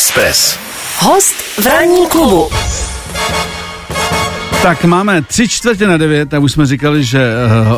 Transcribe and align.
Express. 0.00 0.58
Host 0.98 1.34
v 1.34 1.66
ranní 1.66 2.06
klubu. 2.08 2.48
Tak 4.62 4.84
máme 4.84 5.22
tři 5.22 5.48
čtvrtě 5.48 5.86
na 5.86 5.96
devět 5.96 6.34
a 6.34 6.38
už 6.38 6.52
jsme 6.52 6.66
říkali, 6.66 7.04
že 7.04 7.32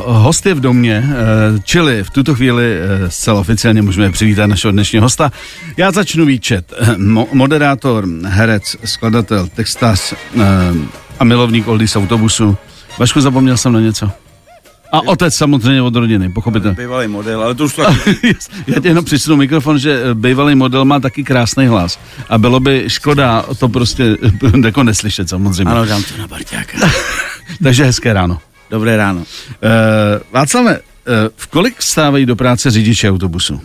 uh, 0.07 0.17
host 0.17 0.47
je 0.47 0.55
v 0.55 0.61
domě, 0.61 1.05
uh, 1.07 1.61
čili 1.65 2.05
v 2.05 2.11
tuto 2.11 2.35
chvíli 2.35 2.77
uh, 2.77 3.09
zcela 3.09 3.41
oficiálně 3.41 3.83
můžeme 3.83 4.11
přivítat 4.11 4.51
našeho 4.51 4.73
dnešního 4.73 5.03
hosta. 5.03 5.33
Já 5.77 5.91
začnu 5.91 6.25
výčet. 6.25 6.73
Mo- 6.97 7.27
moderátor, 7.33 8.05
herec, 8.25 8.77
skladatel, 8.85 9.49
textař 9.55 10.15
a 11.19 11.25
milovník 11.25 11.69
oldies 11.69 11.97
autobusu. 11.97 12.57
Vašku, 12.99 13.21
zapomněl 13.21 13.57
jsem 13.57 13.73
na 13.73 13.81
něco. 13.81 14.11
A 14.93 15.01
otec 15.01 15.35
samozřejmě 15.35 15.83
od 15.83 15.97
rodiny, 15.97 16.29
pochopitelně. 16.33 16.77
Bývalý 16.77 17.09
model, 17.09 17.43
ale 17.43 17.55
to 17.55 17.65
už 17.65 17.75
tak... 17.75 18.09
Já 18.67 18.81
ti 18.81 18.89
jenom 18.89 19.05
přisunu 19.05 19.37
mikrofon, 19.37 19.79
že 19.79 20.01
bývalý 20.15 20.55
model 20.55 20.85
má 20.85 21.01
taky 21.01 21.25
krásný 21.25 21.67
hlas. 21.67 21.99
A 22.29 22.39
bylo 22.39 22.61
by 22.61 22.85
škoda 22.87 23.45
to 23.59 23.69
prostě 23.69 24.17
jako 24.65 24.83
neslyšet 24.83 25.29
samozřejmě. 25.29 25.73
ano, 25.73 25.87
dám 25.87 26.03
to 26.03 26.17
na 26.19 26.27
Barťáka. 26.27 26.79
Takže 27.63 27.85
hezké 27.85 28.13
ráno. 28.13 28.39
Dobré 28.71 28.97
ráno. 28.97 29.21
Uh, 29.21 29.25
Václave, 30.33 30.79
uh, 30.81 30.83
v 31.37 31.47
kolik 31.47 31.79
vstávají 31.79 32.27
do 32.27 32.37
práce 32.37 32.71
řidiči 32.71 33.11
autobusu? 33.11 33.61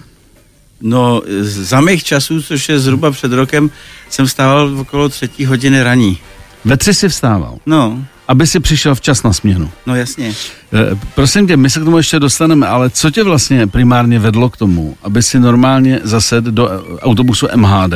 No, 0.81 1.21
za 1.41 1.81
mých 1.81 2.03
časů, 2.03 2.41
což 2.41 2.69
je 2.69 2.79
zhruba 2.79 3.11
před 3.11 3.31
rokem, 3.33 3.69
jsem 4.09 4.25
vstával 4.25 4.79
okolo 4.79 5.09
třetí 5.09 5.45
hodiny 5.45 5.83
raní. 5.83 6.17
Ve 6.65 6.77
tři 6.77 6.93
si 6.93 7.09
vstával, 7.09 7.57
No, 7.65 8.03
aby 8.27 8.47
si 8.47 8.59
přišel 8.59 8.95
včas 8.95 9.23
na 9.23 9.33
směnu. 9.33 9.71
no 9.85 9.95
jasně. 9.95 10.27
Uh, 10.27 10.99
prosím 11.15 11.47
tě, 11.47 11.57
my 11.57 11.69
se 11.69 11.79
k 11.79 11.83
tomu 11.83 11.97
ještě 11.97 12.19
dostaneme, 12.19 12.67
ale 12.67 12.89
co 12.89 13.11
tě 13.11 13.23
vlastně 13.23 13.67
primárně 13.67 14.19
vedlo 14.19 14.49
k 14.49 14.57
tomu, 14.57 14.97
aby 15.03 15.23
si 15.23 15.39
normálně 15.39 15.99
zased 16.03 16.43
do 16.43 16.69
eh, 16.69 16.99
autobusu 16.99 17.47
MHD 17.55 17.93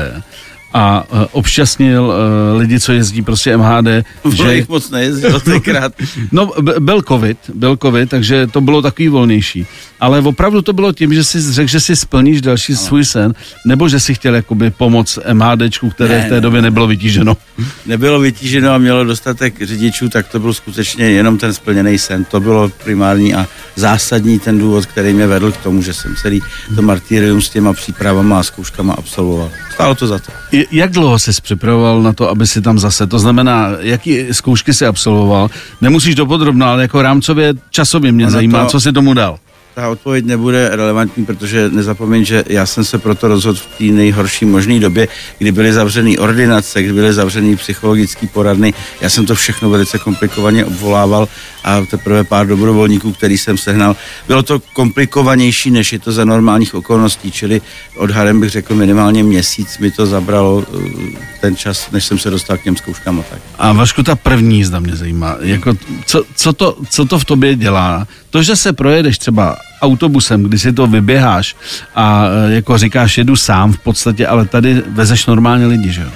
a 0.73 1.03
uh, 1.13 1.20
obšťastnil 1.31 2.03
uh, 2.03 2.59
lidi, 2.59 2.80
co 2.80 2.91
jezdí 2.91 3.21
prostě 3.21 3.57
MHD, 3.57 3.88
Že 4.34 4.55
jich 4.55 4.69
moc 4.69 4.89
nejezdilo 4.89 5.39
tenkrát. 5.39 5.94
No, 6.31 6.52
byl 6.80 7.02
covid, 7.02 7.38
byl 7.53 7.78
covid, 7.78 8.09
takže 8.09 8.47
to 8.47 8.61
bylo 8.61 8.81
takový 8.81 9.08
volnější. 9.09 9.66
Ale 10.00 10.19
opravdu 10.22 10.61
to 10.61 10.73
bylo 10.73 10.91
tím, 10.94 11.13
že 11.13 11.23
jsi 11.23 11.41
řekl, 11.53 11.67
že 11.69 11.80
si 11.80 11.95
splníš 11.95 12.41
další 12.41 12.75
svůj 12.75 13.05
sen, 13.05 13.33
nebo 13.66 13.89
že 13.89 14.00
si 14.00 14.13
chtěl 14.13 14.36
jakoby 14.36 14.72
pomoct 14.72 15.19
MHDčku, 15.33 15.89
které 15.89 16.17
Ne, 16.17 16.25
v 16.25 16.30
té 16.30 16.41
době 16.41 16.61
ne. 16.61 16.66
nebylo 16.67 16.88
vytíženo. 16.88 17.38
Nebylo 17.85 18.19
vytíženo 18.19 18.69
a 18.73 18.78
mělo 18.78 19.03
dostatek 19.03 19.61
řidičů, 19.61 20.09
tak 20.09 20.28
to 20.28 20.39
byl 20.39 20.53
skutečně 20.53 21.06
jenom 21.06 21.38
ten 21.38 21.53
splněný 21.53 21.97
sen. 21.97 22.25
To 22.25 22.39
bylo 22.39 22.69
primární 22.83 23.33
a 23.35 23.47
zásadní 23.75 24.39
ten 24.39 24.59
důvod, 24.59 24.85
který 24.85 25.13
mě 25.13 25.28
vedl 25.28 25.52
k 25.52 25.58
tomu, 25.58 25.81
že 25.81 25.94
jsem 25.94 26.16
celý 26.16 26.41
to 26.75 26.81
martýrium 26.81 27.41
s 27.41 27.50
těma 27.50 27.73
přípravama 27.73 28.39
a 28.39 28.44
zkouškama 28.44 28.94
absolvoval. 28.94 29.50
Stálo 29.73 29.95
to 29.95 30.08
za 30.08 30.19
to. 30.19 30.31
Jak 30.72 30.91
dlouho 30.91 31.19
jsi 31.19 31.31
připravoval 31.41 32.02
na 32.02 32.14
to, 32.14 32.30
aby 32.30 32.47
si 32.47 32.61
tam 32.61 32.80
zase, 32.80 33.08
to 33.08 33.19
znamená, 33.19 33.67
jaký 33.80 34.28
zkoušky 34.31 34.73
si 34.73 34.86
absolvoval? 34.86 35.50
Nemusíš 35.81 36.16
dopodrobná, 36.16 36.72
ale 36.72 36.81
jako 36.81 37.02
rámcově, 37.02 37.53
časově 37.69 38.11
mě 38.11 38.25
Ono 38.25 38.31
zajímá, 38.31 38.63
to- 38.63 38.69
co 38.69 38.81
si 38.81 38.91
tomu 38.94 39.13
dal. 39.13 39.39
Ta 39.75 39.89
odpověď 39.89 40.25
nebude 40.25 40.69
relevantní, 40.72 41.25
protože 41.25 41.69
nezapomeň, 41.69 42.25
že 42.25 42.44
já 42.47 42.66
jsem 42.66 42.86
se 42.86 42.97
proto 42.97 43.27
rozhodl 43.27 43.59
v 43.59 43.78
té 43.78 43.83
nejhorší 43.83 44.45
možné 44.45 44.80
době, 44.80 45.08
kdy 45.38 45.52
byly 45.52 45.73
zavřený 45.73 46.17
ordinace, 46.17 46.83
kdy 46.83 46.94
byly 46.94 47.13
zavřený 47.13 47.55
psychologický 47.55 48.28
poradny. 48.28 48.73
Já 49.02 49.09
jsem 49.09 49.25
to 49.25 49.36
všechno 49.36 49.69
velice 49.69 49.97
komplikovaně 50.00 50.66
obvolával 50.66 51.28
a 51.63 51.86
teprve 51.86 52.23
pár 52.23 52.47
dobrovolníků, 52.47 53.11
který 53.11 53.38
jsem 53.38 53.58
sehnal. 53.58 53.95
Bylo 54.28 54.44
to 54.44 54.59
komplikovanější, 54.73 55.72
než 55.72 55.94
je 55.94 56.00
to 56.00 56.11
za 56.11 56.25
normálních 56.25 56.75
okolností, 56.75 57.31
čili 57.31 57.61
odhadem 57.97 58.39
bych 58.39 58.50
řekl 58.50 58.75
minimálně 58.75 59.23
měsíc 59.23 59.78
mi 59.78 59.91
to 59.91 60.06
zabralo 60.06 60.63
eh, 60.63 61.17
ten 61.41 61.56
čas, 61.56 61.91
než 61.91 62.06
jsem 62.06 62.19
se 62.19 62.30
dostal 62.30 62.58
k 62.58 62.63
těm 62.63 62.75
zkouškám 62.75 63.19
a 63.19 63.23
tak. 63.23 63.41
A 63.58 63.73
Vašku, 63.73 64.03
ta 64.03 64.16
první 64.16 64.58
jízda 64.58 64.80
mě 64.80 64.95
zajímá. 64.95 65.35
Jako, 65.41 65.73
co, 66.06 66.23
co, 66.35 66.53
to, 66.53 66.78
co 66.89 67.06
to 67.06 67.19
v 67.19 67.25
tobě 67.25 67.56
dělá? 67.56 68.08
To, 68.32 68.44
že 68.44 68.56
se 68.56 68.74
projedeš 68.74 69.18
třeba 69.18 69.58
autobusem, 69.81 70.44
kdy 70.44 70.59
si 70.59 70.74
to 70.74 70.88
vyběháš 70.88 71.56
a 71.96 72.25
e, 72.50 72.53
jako 72.53 72.78
říkáš, 72.78 73.18
jedu 73.18 73.36
sám 73.36 73.74
v 73.74 73.80
podstatě, 73.80 74.28
ale 74.28 74.46
tady 74.46 74.84
vezeš 74.88 75.25
normálně 75.25 75.66
lidi, 75.66 75.92
že 75.92 76.02
jo? 76.02 76.09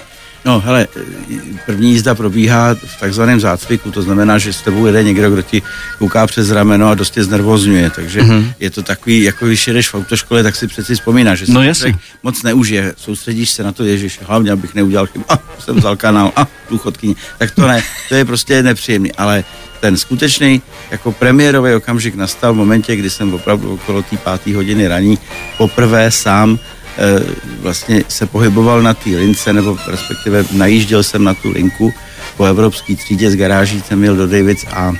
No, 0.46 0.60
hele, 0.66 0.88
první 1.66 1.92
jízda 1.92 2.16
probíhá 2.16 2.76
v 2.76 3.00
takzvaném 3.00 3.40
zácviku, 3.40 3.92
to 3.92 4.02
znamená, 4.02 4.38
že 4.38 4.54
s 4.54 4.62
tebou 4.62 4.86
jede 4.86 5.04
někdo, 5.04 5.32
kdo 5.32 5.42
ti 5.42 5.62
kouká 5.98 6.28
přes 6.28 6.52
rameno 6.52 6.90
a 6.90 6.96
dost 6.96 7.10
tě 7.10 7.24
znervozňuje, 7.24 7.90
takže 7.90 8.22
Mhm. 8.24 8.32
mm-hmm. 8.32 8.54
je 8.60 8.70
to 8.70 8.84
takový, 8.84 9.24
jako 9.24 9.48
když 9.48 9.68
jedeš 9.68 9.90
v 9.90 9.96
autoškole, 9.96 10.44
tak 10.44 10.56
si 10.56 10.68
přeci 10.68 10.96
vzpomínáš, 10.96 11.40
že 11.40 11.46
No 11.50 11.74
se 11.76 11.92
moc 12.24 12.44
neužije, 12.44 12.94
soustředíš 12.98 13.50
se 13.50 13.64
na 13.64 13.72
to, 13.72 13.84
ježiš, 13.84 14.20
hlavně 14.28 14.52
abych 14.52 14.76
neudělal 14.76 15.08
chybu, 15.08 15.26
a 15.30 15.40
jsem 15.60 15.76
vzal 15.76 15.96
kanál, 15.96 16.32
a 16.36 16.48
důchodkyně, 16.70 17.16
tak 17.38 17.52
to 17.52 17.68
ne, 17.68 17.84
to 18.10 18.16
je 18.16 18.26
prostě 18.26 18.64
nepříjemný, 18.64 19.12
ale 19.12 19.44
ten 19.86 19.98
skutečný 19.98 20.62
jako 20.92 21.12
premiérový 21.12 21.74
okamžik 21.74 22.16
nastal 22.16 22.54
v 22.54 22.58
momentě, 22.58 22.96
kdy 22.96 23.10
jsem 23.10 23.34
opravdu 23.34 23.74
okolo 23.74 24.02
té 24.02 24.18
páté 24.18 24.56
hodiny 24.56 24.88
raní 24.88 25.20
poprvé 25.58 26.12
sám 26.12 26.58
eh, 26.58 27.22
vlastně 27.62 28.04
se 28.08 28.26
pohyboval 28.26 28.82
na 28.82 28.94
té 28.94 29.10
lince, 29.10 29.54
nebo 29.54 29.78
respektive 29.88 30.46
najížděl 30.52 31.04
jsem 31.04 31.24
na 31.24 31.34
tu 31.34 31.52
linku 31.52 31.94
po 32.38 32.46
evropské 32.46 32.96
třídě 32.96 33.32
z 33.32 33.36
garáží, 33.36 33.82
jsem 33.82 34.04
jel 34.04 34.16
do 34.16 34.28
Davids 34.28 34.66
a 34.74 34.94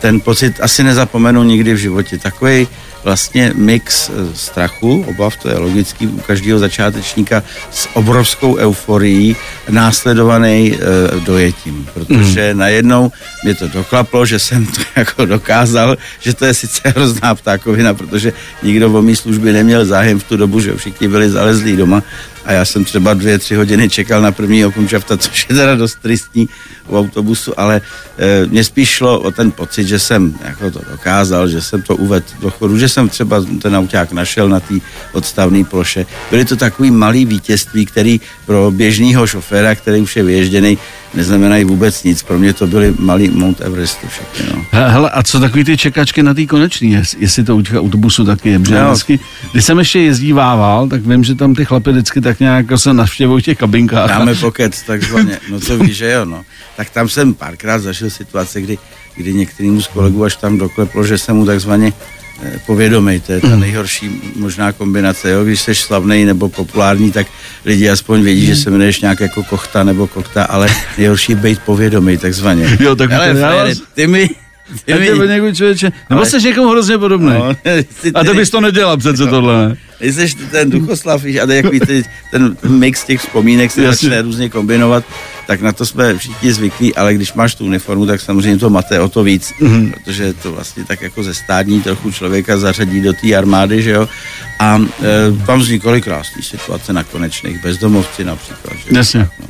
ten 0.00 0.20
pocit 0.20 0.60
asi 0.60 0.84
nezapomenu 0.84 1.42
nikdy 1.42 1.74
v 1.74 1.76
životě. 1.76 2.18
Takový 2.18 2.68
vlastně 3.06 3.52
mix 3.54 4.10
eh, 4.10 4.12
strachu, 4.34 5.04
obav, 5.08 5.36
to 5.36 5.48
je 5.48 5.54
logický 5.54 6.06
u 6.06 6.18
každého 6.26 6.58
začátečníka, 6.58 7.42
s 7.70 7.88
obrovskou 7.94 8.56
euforií, 8.56 9.36
následovaný 9.70 10.74
e, 10.74 10.78
dojetím. 11.20 11.86
Protože 11.94 12.54
mm. 12.54 12.58
najednou 12.58 13.12
mě 13.44 13.54
to 13.54 13.68
doklaplo, 13.68 14.26
že 14.26 14.38
jsem 14.38 14.66
to 14.66 14.82
jako 14.96 15.26
dokázal, 15.26 15.96
že 16.20 16.34
to 16.34 16.44
je 16.44 16.54
sice 16.54 16.82
hrozná 16.84 17.34
ptákovina, 17.34 17.94
protože 17.94 18.32
nikdo 18.62 18.90
o 18.90 19.02
mý 19.02 19.16
služby 19.16 19.52
neměl 19.52 19.86
zájem 19.86 20.18
v 20.18 20.24
tu 20.24 20.36
dobu, 20.36 20.60
že 20.60 20.76
všichni 20.76 21.08
byli 21.08 21.30
zalezlí 21.30 21.76
doma 21.76 22.02
a 22.46 22.52
já 22.52 22.64
jsem 22.64 22.84
třeba 22.84 23.14
dvě, 23.14 23.38
tři 23.38 23.54
hodiny 23.54 23.88
čekal 23.88 24.22
na 24.22 24.32
prvního 24.32 24.72
kunčafta, 24.72 25.16
což 25.16 25.46
je 25.48 25.54
teda 25.54 25.74
dost 25.74 25.98
tristní 26.02 26.48
u 26.88 26.98
autobusu, 26.98 27.60
ale 27.60 27.80
e, 28.18 28.46
mě 28.46 28.64
spíš 28.64 28.88
šlo 28.88 29.20
o 29.20 29.30
ten 29.30 29.50
pocit, 29.50 29.86
že 29.86 29.98
jsem 29.98 30.34
jako 30.44 30.70
to 30.70 30.80
dokázal, 30.90 31.48
že 31.48 31.62
jsem 31.62 31.82
to 31.82 31.96
uvedl 31.96 32.26
do 32.40 32.50
chodu, 32.50 32.78
že 32.78 32.88
jsem 32.88 33.08
třeba 33.08 33.44
ten 33.62 33.76
auták 33.76 34.12
našel 34.12 34.48
na 34.48 34.60
té 34.60 34.74
odstavné 35.12 35.64
ploše. 35.64 36.06
Byly 36.30 36.44
to 36.44 36.56
takový 36.56 36.90
malý 36.90 37.24
vítězství, 37.24 37.86
který 37.86 38.20
pro 38.46 38.70
běžného 38.70 39.26
šoféra, 39.26 39.74
který 39.74 40.00
už 40.00 40.16
je 40.16 40.22
vyježděný, 40.22 40.78
neznamenají 41.14 41.64
vůbec 41.64 42.04
nic. 42.04 42.22
Pro 42.22 42.38
mě 42.38 42.52
to 42.52 42.66
byly 42.66 42.94
malý 42.98 43.28
Mount 43.30 43.60
Everestu 43.60 44.06
všechny. 44.08 44.46
No. 44.56 44.64
He- 44.72 44.88
Hele, 44.90 45.10
a 45.10 45.22
co 45.22 45.40
takový 45.40 45.64
ty 45.64 45.76
čekačky 45.76 46.22
na 46.22 46.34
té 46.34 46.46
konečný, 46.46 46.90
jest- 46.92 47.16
jestli 47.18 47.44
to 47.44 47.56
u 47.56 47.62
těch 47.62 47.74
autobusů 47.76 48.24
taky 48.24 48.48
je, 48.50 48.58
protože 48.58 48.74
Jo. 48.76 48.86
vždycky, 48.90 49.20
když 49.52 49.64
jsem 49.64 49.78
ještě 49.78 49.98
jezdívával, 50.00 50.88
tak 50.88 51.06
vím, 51.06 51.24
že 51.24 51.34
tam 51.34 51.54
ty 51.54 51.64
chlapy 51.64 51.90
vždycky 51.92 52.20
tak 52.20 52.40
nějak 52.40 52.64
jako 52.66 52.78
se 52.78 52.92
navštěvují 52.92 53.42
v 53.42 53.44
těch 53.44 53.58
kabinkách. 53.58 54.08
Dáme 54.08 54.34
pokec, 54.40 54.82
takzvaně. 54.82 55.38
No 55.50 55.60
to 55.60 55.78
víš, 55.78 55.96
že 55.96 56.10
jo, 56.10 56.24
no. 56.24 56.44
Tak 56.76 56.90
tam 56.90 57.08
jsem 57.08 57.34
párkrát 57.34 57.78
zažil 57.78 58.10
situace, 58.10 58.60
kdy, 58.60 58.78
kdy 59.16 59.34
některým 59.34 59.82
z 59.82 59.86
kolegů 59.86 60.24
až 60.24 60.36
tam 60.36 60.58
dokleplo, 60.58 61.04
že 61.04 61.18
jsem 61.18 61.36
mu 61.36 61.46
takzvaně 61.46 61.92
povědomý, 62.66 63.20
to 63.20 63.32
je 63.32 63.40
ta 63.40 63.56
nejhorší 63.56 64.10
možná 64.36 64.72
kombinace, 64.72 65.30
jo? 65.30 65.44
když 65.44 65.60
jsi 65.60 65.74
slavný 65.74 66.24
nebo 66.24 66.48
populární, 66.48 67.12
tak 67.12 67.26
lidi 67.64 67.88
aspoň 67.90 68.22
vědí, 68.22 68.46
že 68.46 68.56
se 68.56 68.70
jmenuješ 68.70 69.00
nějak 69.00 69.20
jako 69.20 69.42
Kochta 69.42 69.84
nebo 69.84 70.06
Kokta, 70.06 70.44
ale 70.44 70.68
nejhorší 70.98 71.32
je 71.32 71.36
být 71.36 71.58
povědomý, 71.58 72.18
takzvaně. 72.18 72.76
Jo, 72.80 72.96
tak 72.96 73.12
Ale 73.12 73.32
to 73.32 73.38
já 73.38 73.54
vás- 73.64 73.82
ty 73.94 74.06
mi, 74.06 74.30
ty 74.84 74.94
mi, 74.94 75.06
tě 75.06 75.26
někud 75.26 75.56
člověče, 75.56 75.92
nebo 76.10 76.20
Ale- 76.20 76.30
jsi 76.30 76.42
někomu 76.42 76.70
hrozně 76.70 76.98
podobný. 76.98 77.28
no, 77.34 77.44
a 78.14 78.18
to 78.18 78.24
tedy- 78.24 78.38
bys 78.38 78.50
to 78.50 78.60
nedělal 78.60 78.96
přece 78.96 79.26
tohle. 79.26 79.68
ne? 79.68 79.76
Jsi 80.00 80.28
ten 80.50 80.70
Duchoslav, 80.70 81.22
víš, 81.22 81.36
a 81.36 81.46
takový 81.46 81.80
ty, 81.80 82.04
ten 82.30 82.56
mix 82.68 83.04
těch 83.04 83.20
vzpomínek 83.20 83.70
se 83.70 83.82
začne 83.82 84.22
různě 84.22 84.48
kombinovat, 84.48 85.04
tak 85.46 85.60
na 85.60 85.72
to 85.72 85.86
jsme 85.86 86.18
všichni 86.18 86.52
zvyklí, 86.52 86.94
ale 86.94 87.14
když 87.14 87.32
máš 87.32 87.54
tu 87.54 87.64
uniformu, 87.64 88.06
tak 88.06 88.20
samozřejmě 88.20 88.58
to 88.58 88.70
máte 88.70 89.00
o 89.00 89.08
to 89.08 89.22
víc, 89.22 89.52
Mhm. 89.60 89.72
mm-hmm. 89.86 89.92
protože 90.04 90.32
to 90.32 90.52
vlastně 90.52 90.84
tak 90.84 91.02
jako 91.02 91.22
ze 91.22 91.34
stádní 91.34 91.80
trochu 91.82 92.12
člověka 92.12 92.58
zařadí 92.58 93.00
do 93.00 93.12
té 93.12 93.34
armády, 93.34 93.82
že 93.82 93.90
jo, 93.90 94.08
a 94.60 94.78
e, 95.02 95.46
tam 95.46 95.60
vznikaly 95.60 96.02
krásné 96.02 96.42
situace 96.42 96.92
na 96.92 97.04
konečných, 97.04 97.62
bezdomovci 97.62 98.24
například, 98.24 98.72
že 98.76 98.88
jo. 98.90 98.96
Jasně. 98.96 99.28
No. 99.40 99.46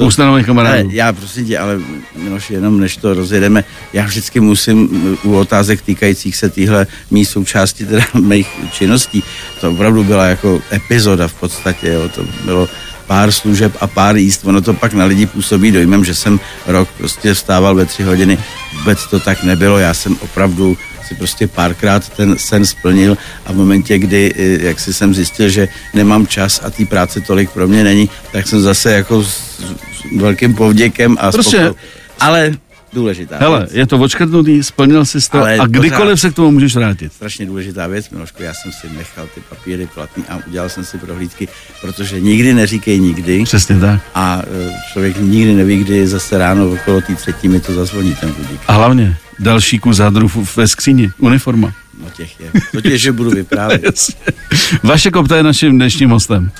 Spousta 0.00 0.26
nových 0.26 0.48
Ale 0.48 0.56
kamarádů. 0.56 0.88
já 0.92 1.12
prosím 1.12 1.46
tě, 1.46 1.58
ale 1.58 1.80
Miloš, 2.16 2.50
jenom 2.50 2.80
než 2.80 2.96
to 2.96 3.14
rozjedeme, 3.14 3.64
já 3.92 4.04
vždycky 4.04 4.40
musím 4.40 4.78
m, 4.78 5.18
u 5.22 5.34
otázek 5.34 5.82
týkajících 5.82 6.36
se 6.36 6.48
téhle 6.48 6.86
mý 7.10 7.24
součásti, 7.24 7.86
teda 7.86 8.04
mých 8.20 8.48
činností, 8.72 9.22
to 9.60 9.70
opravdu 9.70 10.04
byla 10.04 10.24
jako 10.24 10.62
epizoda 10.72 11.28
v 11.28 11.34
podstatě, 11.34 11.88
jo, 11.88 12.08
to 12.08 12.24
bylo 12.44 12.68
pár 13.06 13.32
služeb 13.32 13.72
a 13.80 13.86
pár 13.86 14.16
jíst, 14.16 14.44
ono 14.44 14.60
to 14.60 14.74
pak 14.74 14.94
na 14.94 15.04
lidi 15.04 15.26
působí 15.26 15.72
dojmem, 15.72 16.04
že 16.04 16.14
jsem 16.14 16.40
rok 16.66 16.88
prostě 16.98 17.34
vstával 17.34 17.74
ve 17.74 17.86
tři 17.86 18.02
hodiny, 18.02 18.38
vůbec 18.78 19.06
to 19.06 19.20
tak 19.20 19.42
nebylo, 19.42 19.78
já 19.78 19.94
jsem 19.94 20.16
opravdu 20.20 20.76
si 21.08 21.14
prostě 21.14 21.46
párkrát 21.46 22.08
ten 22.08 22.38
sen 22.38 22.66
splnil 22.66 23.18
a 23.46 23.52
v 23.52 23.56
momentě, 23.56 23.98
kdy 23.98 24.34
eh, 24.36 24.66
jak 24.66 24.80
si 24.80 24.94
jsem 24.94 25.14
zjistil, 25.14 25.48
že 25.48 25.68
nemám 25.94 26.26
čas 26.26 26.60
a 26.64 26.70
té 26.70 26.84
práce 26.84 27.20
tolik 27.20 27.50
pro 27.50 27.68
mě 27.68 27.84
není, 27.84 28.10
tak 28.32 28.48
jsem 28.48 28.60
zase 28.60 28.92
jako 28.92 29.24
s, 29.60 29.74
velkým 30.20 30.54
povděkem 30.54 31.16
a 31.20 31.30
Prostě-. 31.32 31.74
Ale 32.20 32.52
důležitá 32.92 33.36
Hele, 33.40 33.58
věc. 33.58 33.70
je 33.74 33.86
to 33.86 33.98
očkrtnutý, 33.98 34.62
splnil 34.62 35.04
si 35.04 35.30
to 35.30 35.38
Ale 35.38 35.58
a 35.58 35.66
kdykoliv 35.66 35.92
pořád- 36.10 36.16
se 36.20 36.30
k 36.30 36.34
tomu 36.34 36.50
můžeš 36.50 36.74
vrátit. 36.76 37.12
strašně 37.12 37.46
důležitá 37.46 37.86
věc, 37.86 38.10
Miloško, 38.10 38.42
já 38.42 38.54
jsem 38.54 38.72
si 38.72 38.86
nechal 38.98 39.26
ty 39.34 39.40
papíry 39.48 39.88
platný 39.94 40.24
a 40.28 40.38
udělal 40.48 40.68
jsem 40.68 40.84
si 40.84 40.98
prohlídky, 40.98 41.48
protože 41.80 42.20
nikdy 42.20 42.54
neříkej 42.54 43.00
nikdy 43.00 43.42
Přesně 43.44 43.80
tak. 43.80 44.00
a 44.14 44.42
e, 44.42 44.72
člověk 44.92 45.16
nikdy 45.20 45.54
neví, 45.54 45.76
kdy 45.84 46.06
zase 46.06 46.38
ráno 46.38 46.70
okolo 46.70 47.00
té 47.00 47.14
třetí 47.14 47.48
mi 47.48 47.60
to 47.60 47.74
zazvoní 47.74 48.14
ten 48.14 48.32
budík. 48.32 48.60
A 48.66 48.72
hlavně 48.72 49.16
další 49.38 49.78
kus 49.78 49.98
hadru 49.98 50.30
ve 50.56 50.68
skříni, 50.68 51.10
uniforma. 51.18 51.72
No 52.04 52.10
těch 52.10 52.40
je. 52.40 52.50
To 52.72 52.80
tě, 52.80 52.98
že 52.98 53.12
budu 53.12 53.30
vyprávět. 53.30 53.94
Vaše 54.82 55.10
Kopta 55.10 55.36
je 55.36 55.42
naším 55.42 55.72
dnešním 55.72 56.10
hostem. 56.10 56.50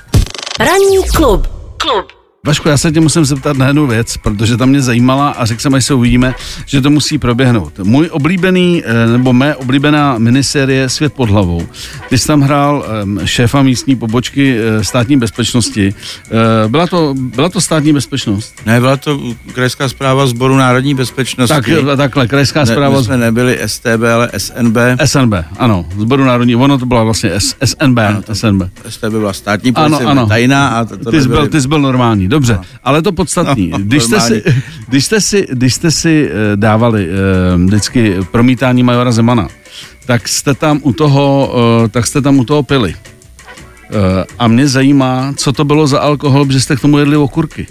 Ranní 0.61 0.97
klub. 1.15 1.47
Klub. 1.77 2.07
Vašku, 2.47 2.69
já 2.69 2.77
se 2.77 2.93
tě 2.93 3.01
musím 3.01 3.25
zeptat 3.25 3.57
na 3.57 3.67
jednu 3.67 3.87
věc, 3.87 4.17
protože 4.17 4.57
tam 4.57 4.69
mě 4.69 4.83
zajímala 4.83 5.29
a 5.31 5.45
řekl 5.45 5.61
jsem, 5.63 5.75
až 5.75 5.85
se 5.85 5.95
uvidíme, 5.95 6.35
že 6.67 6.81
to 6.81 6.91
musí 6.91 7.19
proběhnout. 7.19 7.79
Můj 7.79 8.09
oblíbený, 8.13 8.83
eh, 8.87 9.07
nebo 9.07 9.33
mé 9.33 9.57
oblíbená 9.57 10.19
minisérie 10.19 10.89
Svět 10.89 11.13
pod 11.13 11.31
hlavou. 11.31 11.67
Ty 12.09 12.19
jsi 12.19 12.27
tam 12.27 12.41
hrál 12.41 12.85
em, 13.03 13.21
šéfa 13.25 13.63
místní 13.63 13.97
pobočky 13.97 14.59
eh, 14.59 14.85
státní 14.85 15.17
bezpečnosti. 15.17 15.95
Eh, 16.65 16.69
Byla 16.69 16.87
to, 16.87 17.15
byla 17.19 17.49
to 17.49 17.61
státní 17.61 17.93
bezpečnost? 17.93 18.55
Ne, 18.67 18.81
byla 18.81 18.97
to 18.97 19.21
krajská 19.53 19.89
zpráva 19.89 20.27
sboru 20.27 20.57
národní 20.57 20.95
bezpečnosti. 20.95 21.55
Tak, 21.55 21.97
takhle, 21.97 22.29
krajská 22.29 22.61
ne, 22.61 22.67
zpráva 22.67 22.97
my 22.97 23.03
z 23.03 23.07
jsme 23.07 23.17
nebyli 23.17 23.59
STB, 23.67 24.03
ale 24.15 24.31
SNB. 24.37 24.77
SNB, 25.05 25.35
ano, 25.59 25.87
Zboru 25.99 26.25
národní, 26.25 26.57
ono 26.57 26.79
to 26.79 26.87
byla 26.87 27.05
vlastně 27.05 27.31
S, 27.31 27.57
SNB, 27.65 27.99
SNB. 28.33 28.63
STB 28.89 29.05
byla 29.05 29.33
státní 29.33 29.73
Ano, 29.75 29.89
policie, 29.89 30.11
ano. 30.11 30.27
tajná 30.27 30.69
a 30.69 30.85
to, 30.85 30.97
to 30.97 31.11
Ty 31.11 31.23
jsi, 31.23 31.29
byl, 31.29 31.49
ty 31.49 31.61
jsi 31.61 31.69
byl 31.69 31.81
normální, 31.81 32.30
dobře. 32.31 32.59
Ale 32.85 33.03
to 33.03 33.13
podstatný. 33.13 33.69
No, 33.73 33.79
když, 33.79 34.03
jste 34.03 34.21
si, 34.21 34.43
když 34.89 35.05
jste 35.05 35.21
si, 35.21 35.47
když 35.53 35.75
jste 35.75 35.91
si 35.91 36.31
dávali 36.57 37.09
eh, 37.09 37.57
vždycky 37.57 38.17
promítání 38.31 38.83
majora 38.83 39.13
Zemana, 39.13 39.49
tak 40.07 40.29
jste 40.29 40.55
tam 40.55 40.81
u 40.83 40.93
toho, 40.93 41.53
eh, 41.85 41.89
tak 41.89 42.07
jste 42.07 42.21
tam 42.23 42.39
u 42.39 42.45
toho 42.45 42.63
pili. 42.63 42.95
Eh, 42.95 44.25
A 44.39 44.49
mě 44.49 44.69
zajímá, 44.69 45.33
co 45.37 45.53
to 45.53 45.65
bylo 45.65 45.87
za 45.87 46.01
alkohol, 46.01 46.45
protože 46.47 46.61
jste 46.61 46.77
k 46.77 46.81
tomu 46.81 46.99
jedli 46.99 47.17
okurky. 47.17 47.67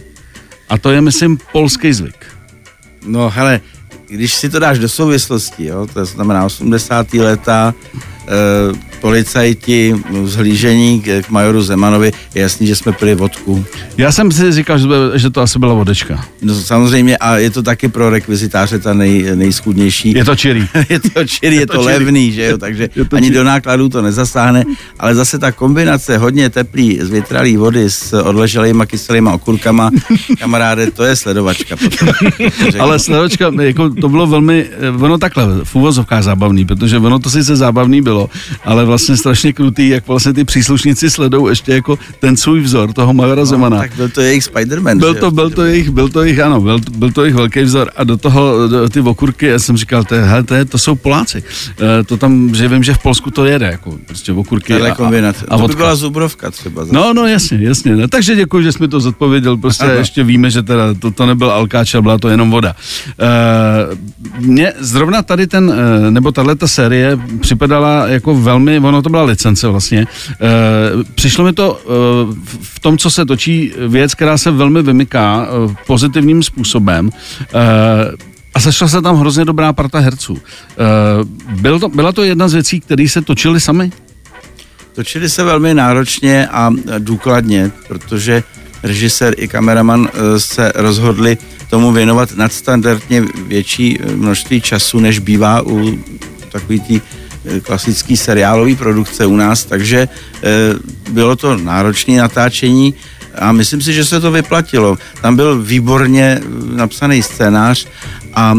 A 0.69 0.77
to 0.77 0.91
je, 0.91 1.01
myslím, 1.01 1.37
polský 1.51 1.93
zvyk. 1.93 2.25
No 3.07 3.29
hele, 3.29 3.61
když 4.07 4.33
si 4.33 4.49
to 4.49 4.59
dáš 4.59 4.79
do 4.79 4.89
souvislosti, 4.89 5.65
jo, 5.65 5.87
to 5.93 6.05
znamená 6.05 6.45
80. 6.45 7.13
léta, 7.13 7.73
e, 8.27 8.88
policajti, 9.01 9.95
zhlížení 10.23 11.01
k, 11.01 11.29
majoru 11.29 11.61
Zemanovi, 11.63 12.11
je 12.35 12.41
jasný, 12.41 12.67
že 12.67 12.75
jsme 12.75 12.91
pili 12.91 13.15
vodku. 13.15 13.65
Já 13.97 14.11
jsem 14.11 14.31
si 14.31 14.51
říkal, 14.51 14.77
že, 14.77 14.87
to- 14.87 15.17
že 15.17 15.29
to 15.29 15.41
asi 15.41 15.59
byla 15.59 15.73
vodečka. 15.73 16.25
No 16.41 16.55
samozřejmě 16.55 17.17
a 17.17 17.37
je 17.37 17.49
to 17.49 17.63
taky 17.63 17.87
pro 17.87 18.09
rekvizitáře 18.09 18.79
ta 18.79 18.93
nej, 18.93 19.25
nejschudnější. 19.35 20.11
Je 20.15 20.25
to 20.25 20.35
čirý. 20.35 20.67
je 20.89 20.99
to 20.99 21.25
čirý, 21.25 21.55
je, 21.55 21.61
Je 21.61 21.67
to 21.67 21.73
to, 21.73 21.83
čirý. 21.83 21.93
levný, 21.93 22.31
že 22.31 22.45
jo, 22.45 22.57
takže 22.57 22.89
ani 23.13 23.25
čirý. 23.27 23.35
do 23.35 23.43
nákladů 23.43 23.89
to 23.89 24.01
nezasáhne, 24.01 24.63
ale 24.99 25.15
zase 25.15 25.39
ta 25.39 25.51
kombinace 25.51 26.17
hodně 26.17 26.49
teplý 26.49 26.99
z 27.01 27.09
vytralý 27.09 27.57
vody 27.57 27.89
s 27.89 28.13
odleželýma 28.13 28.85
kyselýma 28.85 29.33
okurkama, 29.33 29.91
kamaráde, 30.39 30.91
to 30.91 31.03
je 31.03 31.15
sledovačka. 31.15 31.75
potom. 31.77 32.09
Ale 32.79 32.99
sledočka, 32.99 33.51
jako 33.61 33.89
to 33.89 34.09
bylo 34.09 34.27
velmi, 34.27 34.65
eh, 34.79 34.89
ono 35.03 35.17
takhle, 35.17 35.45
v 35.63 35.75
úvozovkách 35.75 36.23
zábavný, 36.23 36.65
protože 36.65 36.97
ono 36.97 37.19
to 37.19 37.29
sice 37.29 37.55
zábavný 37.55 38.01
bylo, 38.01 38.29
ale 38.65 38.85
vlastně 38.89 39.17
strašně 39.17 39.53
krutý, 39.53 39.89
jak 39.89 40.07
vlastně 40.07 40.33
ty 40.33 40.43
příslušníci 40.43 41.09
sledou 41.09 41.47
ještě 41.47 41.73
jako 41.73 41.99
ten 42.19 42.37
svůj 42.37 42.59
vzor 42.61 42.93
toho 42.93 43.13
majora 43.13 43.45
Zemana. 43.45 43.75
No, 43.75 43.81
tak 43.81 43.95
byl 43.95 44.09
to 44.09 44.21
jejich 44.21 44.43
Spider-Man. 44.43 44.99
Byl 44.99 45.15
to, 45.15 45.31
byl 45.31 45.49
to 45.49 45.65
jejich, 45.65 45.89
byl 45.89 46.09
to 46.09 46.23
jejich, 46.23 46.39
ano, 46.39 46.61
byl, 46.61 46.79
byl 46.97 47.11
to 47.11 47.23
jejich 47.23 47.35
velký 47.35 47.61
vzor 47.61 47.91
a 47.95 48.03
do 48.03 48.17
toho 48.17 48.67
do, 48.67 48.89
ty 48.89 48.99
okurky, 48.99 49.45
já 49.45 49.59
jsem 49.59 49.77
říkal, 49.77 50.03
to, 50.03 50.15
je, 50.15 50.21
hele, 50.21 50.43
to, 50.43 50.53
je, 50.53 50.65
to 50.65 50.77
jsou 50.77 50.95
Poláci. 50.95 51.43
E, 51.99 52.03
to 52.03 52.17
tam, 52.17 52.55
že 52.55 52.67
vím, 52.67 52.83
že 52.83 52.93
v 52.93 52.97
Polsku 52.97 53.31
to 53.31 53.45
jede, 53.45 53.65
jako 53.65 53.97
prostě 54.05 54.33
okurky 54.33 54.73
a, 54.73 54.87
a, 54.87 54.91
a 55.49 55.57
to 55.57 55.67
by 55.67 55.75
byla 55.75 55.95
Zubrovka 55.95 56.51
třeba. 56.51 56.85
Zase. 56.85 56.95
No, 56.95 57.13
no, 57.13 57.27
jasně, 57.27 57.57
jasně. 57.61 57.95
No, 57.95 58.07
takže 58.07 58.35
děkuji, 58.35 58.63
že 58.63 58.71
jsi 58.71 58.77
mi 58.81 58.87
to 58.87 58.99
zodpověděl. 58.99 59.57
Prostě 59.57 59.83
Ano. 59.83 59.93
ještě 59.93 60.23
víme, 60.23 60.51
že 60.51 60.63
teda 60.63 60.93
to, 60.93 61.11
to 61.11 61.25
nebyl 61.25 61.51
alkáč, 61.51 61.95
ale 61.95 62.01
byla 62.01 62.17
to 62.17 62.29
jenom 62.29 62.51
voda. 62.51 62.75
Uh, 63.19 63.97
mně 64.39 64.73
zrovna 64.79 65.21
tady 65.21 65.47
ten, 65.47 65.69
uh, 65.69 65.75
nebo 66.09 66.31
tahle 66.31 66.55
ta 66.55 66.67
série 66.67 67.19
připadala 67.39 68.07
jako 68.07 68.35
velmi, 68.35 68.78
ono 68.79 69.01
to 69.01 69.09
byla 69.09 69.23
licence 69.23 69.67
vlastně. 69.67 70.07
Uh, 70.95 71.03
přišlo 71.15 71.45
mi 71.45 71.53
to 71.53 71.73
uh, 71.73 72.35
v 72.61 72.79
tom, 72.79 72.97
co 72.97 73.09
se 73.09 73.25
točí, 73.25 73.73
věc, 73.87 74.15
která 74.15 74.37
se 74.37 74.51
velmi 74.51 74.81
vymyká 74.81 75.47
uh, 75.47 75.73
pozitivním 75.87 76.43
způsobem. 76.43 77.05
Uh, 77.05 77.61
a 78.53 78.59
sešla 78.59 78.87
se 78.87 79.01
tam 79.01 79.19
hrozně 79.19 79.45
dobrá 79.45 79.73
parta 79.73 79.99
herců. 79.99 80.33
Uh, 80.33 80.39
byl 81.61 81.79
to, 81.79 81.89
byla 81.89 82.11
to 82.11 82.23
jedna 82.23 82.47
z 82.47 82.53
věcí, 82.53 82.79
které 82.79 83.09
se 83.09 83.21
točily 83.21 83.59
sami? 83.59 83.91
Točili 84.93 85.29
se 85.29 85.43
velmi 85.43 85.73
náročně 85.73 86.47
a 86.47 86.73
důkladně, 86.99 87.71
protože 87.87 88.43
režisér 88.83 89.33
i 89.37 89.47
kameraman 89.47 90.09
se 90.37 90.71
rozhodli 90.75 91.37
tomu 91.69 91.91
věnovat 91.91 92.35
nadstandardně 92.35 93.23
větší 93.47 93.99
množství 94.15 94.61
času, 94.61 94.99
než 94.99 95.19
bývá 95.19 95.61
u 95.61 95.99
takový 96.51 96.79
tý 96.79 97.01
klasický 97.61 98.17
seriálový 98.17 98.75
produkce 98.75 99.25
u 99.25 99.35
nás, 99.35 99.65
takže 99.65 100.07
eh, 100.07 100.49
bylo 101.11 101.35
to 101.35 101.57
náročné 101.57 102.17
natáčení 102.17 102.93
a 103.35 103.51
myslím 103.51 103.81
si, 103.81 103.93
že 103.93 104.05
se 104.05 104.19
to 104.19 104.31
vyplatilo. 104.31 104.97
Tam 105.21 105.35
byl 105.35 105.61
výborně 105.61 106.39
eh, 106.41 106.75
napsaný 106.75 107.23
scénář 107.23 107.87
a 108.33 108.55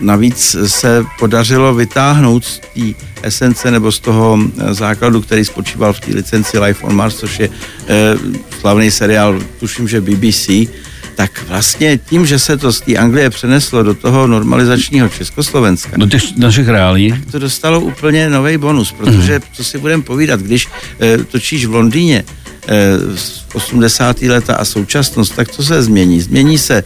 navíc 0.00 0.56
se 0.66 1.04
podařilo 1.18 1.74
vytáhnout 1.74 2.44
z 2.44 2.58
té 2.58 3.06
esence 3.22 3.70
nebo 3.70 3.92
z 3.92 4.00
toho 4.00 4.38
základu, 4.70 5.22
který 5.22 5.44
spočíval 5.44 5.92
v 5.92 6.00
té 6.00 6.10
licenci 6.10 6.58
Life 6.58 6.86
on 6.86 6.96
Mars, 6.96 7.16
což 7.16 7.40
je 7.40 7.48
slavný 8.60 8.90
seriál, 8.90 9.40
tuším, 9.60 9.88
že 9.88 10.00
BBC, 10.00 10.48
tak 11.16 11.44
vlastně 11.48 11.98
tím, 11.98 12.26
že 12.26 12.38
se 12.38 12.56
to 12.56 12.72
z 12.72 12.80
té 12.80 12.96
Anglie 12.96 13.30
přeneslo 13.30 13.82
do 13.82 13.94
toho 13.94 14.26
normalizačního 14.26 15.08
Československa, 15.08 15.96
Do 15.96 16.06
těch 16.06 16.36
našich 16.36 16.68
reálí? 16.68 17.14
to 17.30 17.38
dostalo 17.38 17.80
úplně 17.80 18.30
nový 18.30 18.58
bonus, 18.58 18.92
protože 18.92 19.40
co 19.52 19.64
si 19.64 19.78
budeme 19.78 20.02
povídat, 20.02 20.40
když 20.40 20.68
e, 21.00 21.18
točíš 21.24 21.66
v 21.66 21.74
Londýně 21.74 22.24
80. 23.54 24.22
leta 24.22 24.54
a 24.54 24.64
současnost, 24.64 25.36
tak 25.36 25.50
co 25.50 25.64
se 25.64 25.82
změní? 25.82 26.20
Změní 26.20 26.58
se 26.58 26.76
e, 26.76 26.84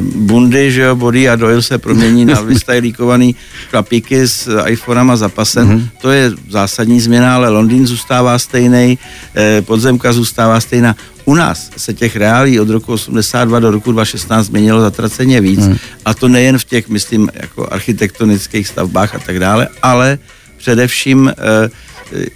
bundy, 0.00 0.72
že 0.72 0.82
jo, 0.82 0.96
body 0.96 1.28
a 1.28 1.36
Doyle 1.36 1.62
se 1.62 1.78
promění 1.78 2.24
na 2.24 2.40
vystajlíkovaný 2.52 3.36
chlapíky 3.70 4.28
s 4.28 4.64
iPhonama 4.66 5.16
za 5.16 5.28
pasem. 5.28 5.68
Mm-hmm. 5.68 5.88
To 6.00 6.10
je 6.10 6.32
zásadní 6.50 7.00
změna, 7.00 7.34
ale 7.34 7.48
Londýn 7.48 7.86
zůstává 7.86 8.38
stejný, 8.38 8.98
e, 9.36 9.62
podzemka 9.62 10.12
zůstává 10.12 10.60
stejná. 10.60 10.96
U 11.24 11.34
nás 11.34 11.70
se 11.76 11.94
těch 11.94 12.16
reálí 12.16 12.60
od 12.60 12.68
roku 12.68 12.92
82 12.92 13.60
do 13.60 13.70
roku 13.70 13.92
2016 13.92 14.46
změnilo 14.46 14.80
zatraceně 14.80 15.40
víc. 15.40 15.60
Hmm. 15.60 15.76
A 16.04 16.14
to 16.14 16.28
nejen 16.28 16.58
v 16.58 16.64
těch, 16.64 16.88
myslím, 16.88 17.28
jako 17.34 17.68
architektonických 17.72 18.68
stavbách 18.68 19.14
a 19.14 19.18
tak 19.18 19.38
dále, 19.38 19.68
ale 19.82 20.18
především 20.56 21.32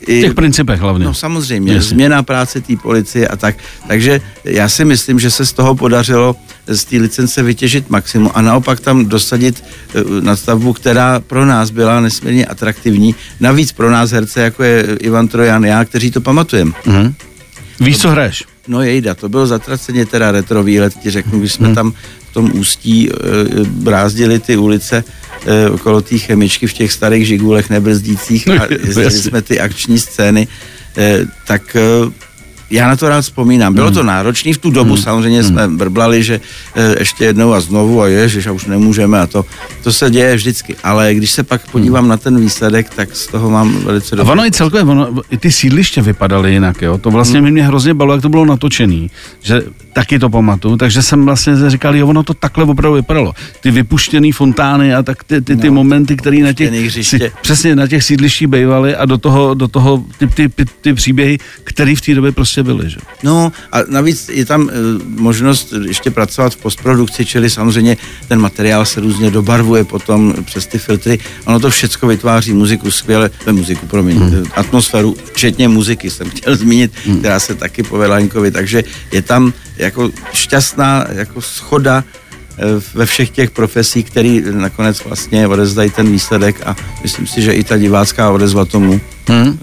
e, 0.08 0.18
V 0.18 0.20
těch 0.20 0.34
principech 0.34 0.80
hlavně. 0.80 1.04
No 1.04 1.14
samozřejmě, 1.14 1.74
Jasně. 1.74 1.88
Změna 1.88 2.22
práce 2.22 2.60
té 2.60 2.76
policie 2.76 3.28
a 3.28 3.36
tak. 3.36 3.56
Takže 3.88 4.20
já 4.44 4.68
si 4.68 4.84
myslím, 4.84 5.18
že 5.18 5.30
se 5.30 5.46
z 5.46 5.52
toho 5.52 5.74
podařilo 5.74 6.36
z 6.66 6.84
té 6.84 6.96
licence 6.96 7.42
vytěžit 7.42 7.90
maximum 7.90 8.30
a 8.34 8.42
naopak 8.42 8.80
tam 8.80 9.06
dosadit 9.06 9.64
eh, 9.94 10.00
nadstavbu, 10.20 10.72
která 10.72 11.20
pro 11.20 11.46
nás 11.46 11.70
byla 11.70 12.00
nesmírně 12.00 12.46
atraktivní. 12.46 13.14
Navíc 13.40 13.72
pro 13.72 13.90
nás 13.90 14.10
herce, 14.10 14.40
jako 14.40 14.62
je 14.62 14.96
Ivan 15.00 15.28
Trojan, 15.28 15.64
já, 15.64 15.84
kteří 15.84 16.10
to 16.10 16.20
pamatujeme. 16.20 16.72
Mhm. 16.86 17.14
Víš, 17.80 17.98
co 17.98 18.10
hraješ? 18.10 18.44
No 18.68 18.82
jejda, 18.82 19.14
to 19.14 19.28
bylo 19.28 19.46
zatraceně 19.46 20.06
teda 20.06 20.32
retro 20.32 20.62
výlet, 20.62 20.94
ti 21.02 21.10
řeknu, 21.10 21.38
když 21.38 21.52
jsme 21.52 21.66
hmm. 21.66 21.74
tam 21.74 21.92
tom 22.36 22.52
ústí 22.54 23.08
e, 23.08 23.12
brázdili 23.64 24.38
ty 24.38 24.56
ulice 24.56 25.04
e, 25.46 25.70
okolo 25.70 26.00
té 26.00 26.18
chemičky 26.18 26.66
v 26.66 26.72
těch 26.72 26.92
starých 26.92 27.26
žigulech 27.26 27.70
nebrzdících 27.70 28.46
No, 28.46 28.62
a 28.62 28.66
jezdili 28.68 29.10
jsme 29.10 29.42
ty 29.42 29.60
akční 29.60 29.98
scény, 29.98 30.48
e, 30.96 31.24
tak 31.46 31.76
já 32.70 32.88
na 32.88 32.96
to 32.96 33.08
rád 33.08 33.20
vzpomínám. 33.20 33.74
Bylo 33.74 33.86
Hmm. 33.86 33.94
to 33.94 34.02
náročné, 34.02 34.52
v 34.52 34.58
tu 34.58 34.70
dobu 34.70 34.96
samozřejmě 34.96 35.42
jsme 35.42 35.68
brblali, 35.68 36.22
že 36.22 36.40
e, 36.74 36.98
ještě 36.98 37.24
jednou 37.24 37.52
a 37.52 37.60
znovu 37.60 38.02
a 38.02 38.08
ježiš, 38.08 38.46
a 38.46 38.52
už 38.52 38.64
nemůžeme 38.64 39.20
a 39.20 39.26
to, 39.26 39.44
to 39.82 39.92
se 39.92 40.10
děje 40.10 40.36
vždycky. 40.36 40.76
Ale 40.84 41.14
když 41.14 41.30
se 41.30 41.42
pak 41.42 41.70
podívám 41.70 42.08
na 42.08 42.16
ten 42.16 42.40
výsledek, 42.40 42.90
tak 42.90 43.16
z 43.16 43.26
toho 43.26 43.50
mám 43.50 43.78
velice 43.84 44.14
A 44.14 44.16
dobrý 44.16 44.32
ono 44.32 44.46
i 44.46 44.50
celkově, 44.50 44.84
ono, 44.84 45.08
i 45.30 45.38
ty 45.38 45.52
sídliště 45.52 46.02
vypadaly 46.02 46.52
jinak, 46.52 46.82
jo. 46.82 46.98
To 46.98 47.08
Hmm. 47.08 47.14
vlastně 47.14 47.40
mě, 47.40 47.50
mě 47.50 47.62
hrozně 47.66 47.94
bavilo, 47.94 48.14
jak 48.14 48.22
to 48.22 48.28
bylo 48.28 48.44
natočený, 48.44 49.10
že 49.42 49.62
taky 49.92 50.18
to 50.18 50.30
pamatuju, 50.30 50.76
takže 50.76 51.02
jsem 51.02 51.24
vlastně 51.24 51.54
říkal, 51.70 51.96
jo, 51.96 52.06
ono 52.06 52.22
to 52.22 52.34
takhle 52.34 52.64
opravdu 52.64 52.94
vypadalo. 52.96 53.32
Ty 53.60 53.70
vypuštěné 53.70 54.32
fontány 54.32 54.94
a 54.94 55.02
tak 55.02 55.24
ty, 55.24 55.40
ty, 55.40 55.56
ty 55.56 55.66
No, 55.66 55.74
momenty, 55.74 56.16
které 56.16 56.38
na 56.38 56.52
těch, 56.52 56.72
hřiště. 56.86 57.18
si, 57.18 57.32
přesně 57.40 57.76
na 57.76 57.86
těch 57.86 58.04
sídlištích 58.04 58.48
bývaly 58.48 58.96
a 58.96 59.04
do 59.04 59.18
toho, 59.18 59.54
do 59.54 59.68
toho 59.68 60.04
ty, 60.18 60.26
ty, 60.26 60.48
ty, 60.48 60.64
ty 60.80 60.94
příběhy, 60.94 61.38
které 61.64 61.96
v 61.96 62.00
té 62.00 62.14
době 62.14 62.32
prostě 62.32 62.55
byly, 62.62 62.90
že? 62.90 62.96
No 63.22 63.52
a 63.72 63.78
navíc 63.88 64.28
je 64.28 64.44
tam 64.44 64.70
e, 64.70 64.72
možnost 65.06 65.74
ještě 65.86 66.10
pracovat 66.10 66.54
v 66.54 66.56
postprodukci, 66.56 67.24
čili 67.24 67.50
samozřejmě 67.50 67.96
ten 68.28 68.40
materiál 68.40 68.84
se 68.84 69.00
různě 69.00 69.30
dobarvuje 69.30 69.84
potom 69.84 70.34
přes 70.44 70.66
ty 70.66 70.78
filtry. 70.78 71.18
Ono 71.44 71.60
to 71.60 71.70
všecko 71.70 72.06
vytváří 72.06 72.52
muziku 72.52 72.90
skvěle, 72.90 73.30
ne 73.46 73.52
muziku, 73.52 73.86
promiň, 73.86 74.18
hmm. 74.18 74.44
atmosféru, 74.54 75.16
včetně 75.32 75.68
muziky 75.68 76.10
jsem 76.10 76.30
chtěl 76.30 76.56
zmínit, 76.62 76.92
hmm. 77.06 77.18
která 77.18 77.40
se 77.40 77.54
taky 77.54 77.82
povedla 77.82 78.16
Hinkovi, 78.16 78.50
takže 78.50 78.84
je 79.12 79.22
tam 79.22 79.52
jako 79.76 80.10
šťastná 80.32 81.06
jako 81.12 81.40
schoda 81.40 82.04
e, 82.04 82.64
ve 82.94 83.06
všech 83.06 83.30
těch 83.30 83.50
profesích, 83.50 84.10
který 84.10 84.42
nakonec 84.50 85.04
vlastně 85.04 85.48
odezdají 85.48 85.90
ten 85.90 86.12
výsledek 86.12 86.66
a 86.66 86.76
myslím 87.02 87.26
si, 87.26 87.42
že 87.42 87.52
i 87.52 87.64
ta 87.64 87.76
divácká 87.76 88.30
odezva 88.30 88.64
tomu 88.64 89.00
Hmm. 89.28 89.58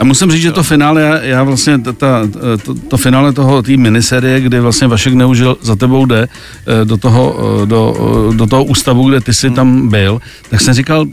A 0.00 0.04
musím 0.04 0.30
říct, 0.32 0.42
že 0.42 0.52
to 0.52 0.62
finále, 0.62 1.02
já, 1.02 1.22
já 1.22 1.42
vlastně, 1.42 1.78
ta, 1.78 1.92
ta, 1.92 2.28
to, 2.64 2.74
to 2.74 2.96
finále 2.96 3.32
toho, 3.32 3.62
té 3.62 3.76
miniserie, 3.76 4.40
kdy 4.40 4.60
vlastně 4.60 4.88
Vašek 4.88 5.14
Neužil 5.14 5.56
za 5.62 5.76
tebou 5.76 6.06
jde 6.06 6.28
eh, 6.28 6.84
do 6.84 6.96
toho, 6.96 7.36
eh, 7.62 7.66
do, 7.66 7.96
eh, 8.30 8.34
do 8.34 8.46
toho 8.46 8.64
ústavu, 8.64 9.08
kde 9.08 9.20
ty 9.20 9.34
jsi 9.34 9.50
tam 9.50 9.88
byl, 9.88 10.20
tak 10.50 10.60
jsem 10.60 10.74
říkal, 10.74 11.06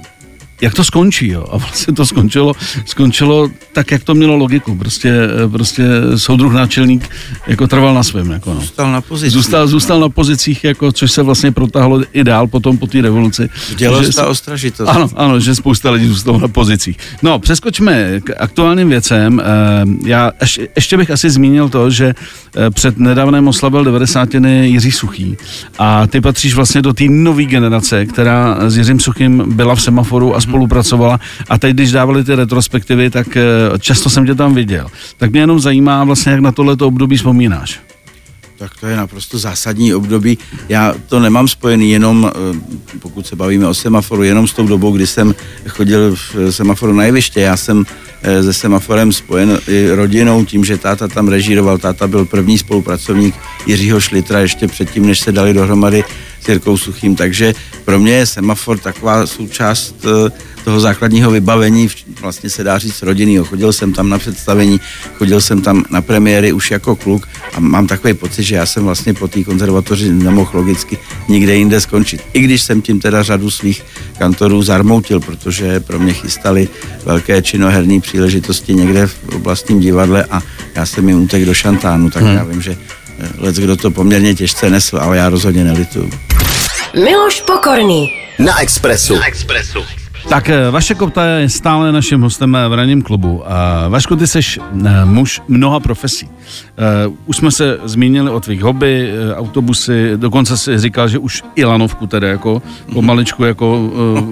jak 0.61 0.73
to 0.73 0.83
skončí, 0.83 1.27
jo? 1.27 1.45
A 1.51 1.57
vlastně 1.57 1.93
to 1.93 2.05
skončilo, 2.05 2.53
skončilo 2.85 3.49
tak, 3.73 3.91
jak 3.91 4.03
to 4.03 4.15
mělo 4.15 4.35
logiku. 4.35 4.75
Prostě, 4.75 5.13
eh, 5.45 5.49
prostě 5.49 5.83
soudruh 6.15 6.53
náčelník 6.53 7.09
jako 7.47 7.67
trval 7.67 7.93
na 7.93 8.03
svém. 8.03 8.31
Jako 8.31 8.53
no. 8.53 8.59
zůstal 8.59 8.91
na 8.91 9.01
pozici. 9.01 9.29
Zůstal, 9.29 9.67
zůstal 9.67 9.99
na 9.99 10.09
pozicích, 10.09 10.63
jako, 10.63 10.91
což 10.91 11.11
se 11.11 11.23
vlastně 11.23 11.51
protáhlo 11.51 12.01
i 12.13 12.23
dál 12.23 12.47
potom 12.47 12.77
po 12.77 12.87
té 12.87 13.01
revoluci. 13.01 13.49
Dělo 13.75 14.03
se- 14.03 14.25
ostražitost. 14.25 14.89
ano, 14.89 15.09
ano, 15.15 15.39
že 15.39 15.55
spousta 15.55 15.91
lidí 15.91 16.07
zůstalo 16.07 16.39
na 16.39 16.47
pozicích. 16.47 16.97
No, 17.21 17.39
přeskočme 17.39 18.21
k 18.23 18.33
aktuálním 18.39 18.89
věcem. 18.89 19.41
Eh, 19.45 20.07
Já 20.07 20.31
ještě, 20.41 20.67
ještě 20.75 20.97
bych 20.97 21.11
asi 21.11 21.29
zmínil 21.29 21.69
to, 21.69 21.89
že 21.89 22.13
eh, 22.55 22.69
před 22.69 22.97
nedávnem 22.97 23.47
oslavil 23.47 23.83
90. 23.83 24.29
Jiří 24.63 24.91
Suchý 24.91 25.37
a 25.79 26.07
ty 26.07 26.21
patříš 26.21 26.53
vlastně 26.55 26.81
do 26.81 26.93
té 26.93 27.03
nové 27.09 27.43
generace, 27.45 28.05
která 28.05 28.57
s 28.69 28.77
Jiřím 28.77 28.99
Suchým 28.99 29.43
byla 29.55 29.75
v 29.75 29.81
semaforu 29.81 30.35
a 30.35 30.41
spolupracovala 30.47 31.19
a 31.49 31.57
teď, 31.57 31.73
když 31.73 31.91
dávali 31.91 32.23
ty 32.23 32.35
retrospektivy, 32.35 33.09
tak 33.09 33.37
eh, 33.37 33.43
často 33.79 34.09
jsem 34.09 34.25
tě 34.25 34.35
tam 34.35 34.55
viděl. 34.55 34.87
Tak 35.17 35.31
mě 35.31 35.39
jenom 35.39 35.59
zajímá 35.59 36.03
vlastně, 36.03 36.31
jak 36.31 36.41
na 36.41 36.51
tohleto 36.51 36.87
období 36.87 37.17
vzpomínáš. 37.17 37.79
Tak 38.57 38.71
to 38.79 38.87
je 38.87 38.97
naprosto 38.97 39.37
zásadní 39.37 39.93
období. 39.93 40.37
Já 40.69 40.95
to 41.07 41.19
nemám 41.19 41.47
spojený 41.47 41.91
jenom, 41.91 42.31
eh, 42.31 42.59
pokud 42.99 43.27
se 43.27 43.35
bavíme 43.35 43.67
o 43.67 43.73
semaforu, 43.73 44.23
jenom 44.23 44.47
s 44.47 44.53
tou 44.53 44.67
dobou, 44.67 44.91
kdy 44.91 45.07
jsem 45.07 45.35
chodil 45.67 46.15
v 46.15 46.35
eh, 46.35 46.51
semaforu 46.51 46.93
na 46.93 47.03
jeviště. 47.03 47.41
Já 47.41 47.57
jsem 47.57 47.85
se 48.41 48.53
semaforem 48.53 49.13
spojen 49.13 49.59
i 49.67 49.89
rodinou 49.89 50.45
tím, 50.45 50.65
že 50.65 50.77
táta 50.77 51.07
tam 51.07 51.27
režíroval. 51.27 51.77
Táta 51.77 52.07
byl 52.07 52.25
první 52.25 52.57
spolupracovník 52.57 53.35
Jiřího 53.65 53.99
Šlitra 53.99 54.39
ještě 54.39 54.67
předtím, 54.67 55.05
než 55.05 55.19
se 55.19 55.31
dali 55.31 55.53
dohromady 55.53 56.03
Jirkou 56.49 56.77
Suchým. 56.77 57.15
Takže 57.15 57.53
pro 57.85 57.99
mě 57.99 58.13
je 58.13 58.25
semafor 58.25 58.77
taková 58.77 59.27
součást 59.27 59.95
eh, 60.05 60.31
toho 60.67 60.79
základního 60.79 61.31
vybavení, 61.31 61.89
vlastně 62.21 62.49
se 62.49 62.63
dá 62.63 62.77
říct 62.77 63.01
rodinného. 63.01 63.45
Chodil 63.45 63.73
jsem 63.73 63.93
tam 63.93 64.09
na 64.09 64.19
představení, 64.19 64.81
chodil 65.17 65.41
jsem 65.41 65.61
tam 65.61 65.85
na 65.89 66.01
premiéry 66.01 66.53
už 66.53 66.71
jako 66.71 66.95
kluk 66.95 67.27
a 67.53 67.59
mám 67.59 67.87
takový 67.87 68.13
pocit, 68.13 68.43
že 68.43 68.55
já 68.55 68.65
jsem 68.65 68.83
vlastně 68.83 69.13
po 69.13 69.27
té 69.27 69.43
konzervatoři 69.43 70.09
nemohl 70.11 70.51
logicky 70.53 70.97
nikde 71.29 71.55
jinde 71.55 71.81
skončit. 71.81 72.21
I 72.33 72.41
když 72.41 72.61
jsem 72.61 72.81
tím 72.81 72.99
teda 72.99 73.23
řadu 73.23 73.51
svých 73.51 73.83
kantorů 74.17 74.63
zarmoutil, 74.63 75.19
protože 75.19 75.79
pro 75.79 75.99
mě 75.99 76.13
chystali 76.13 76.69
velké 77.05 77.41
činoherní 77.41 78.01
příležitosti 78.01 78.73
někde 78.73 79.07
v 79.07 79.35
oblastním 79.35 79.79
divadle 79.79 80.25
a 80.29 80.41
já 80.75 80.85
jsem 80.85 81.09
jim 81.09 81.21
utek 81.21 81.45
do 81.45 81.53
šantánu, 81.53 82.09
tak 82.09 82.23
hmm. 82.23 82.35
já 82.35 82.43
vím, 82.43 82.61
že 82.61 82.77
let, 83.37 83.55
kdo 83.55 83.75
to 83.75 83.91
poměrně 83.91 84.35
těžce 84.35 84.69
nesl, 84.69 84.97
ale 84.97 85.17
já 85.17 85.29
rozhodně 85.29 85.63
nelituju. 85.63 86.26
Miloš 87.03 87.41
Pokorný. 87.41 88.09
Na 88.39 88.57
Expressu. 88.61 89.13
Tak 90.29 90.49
eh, 90.49 90.71
Vaše 90.71 90.95
Kopta 90.95 91.25
je 91.25 91.49
stále 91.49 91.91
naším 91.91 92.21
hostem 92.21 92.55
eh, 92.55 92.67
v 92.69 92.73
ranním 92.73 93.01
klubu. 93.01 93.43
A 93.51 93.87
Vaško, 93.87 94.15
ty 94.15 94.27
jsi 94.27 94.39
muž 95.05 95.41
mnoha 95.47 95.79
profesí. 95.79 96.29
Eh, 96.29 97.13
Už 97.25 97.37
jsme 97.37 97.51
se 97.51 97.79
zmínili 97.83 98.29
o 98.31 98.39
tvých 98.39 98.61
hobby, 98.63 99.09
eh, 99.11 99.35
autobusy, 99.35 100.11
dokonce 100.15 100.57
si 100.57 100.79
říkal, 100.79 101.07
že 101.07 101.19
už 101.19 101.43
i 101.55 101.65
lanovku 101.65 102.07
tedy 102.07 102.27
jako 102.27 102.61
pomaličku 102.93 103.43
jako 103.43 103.91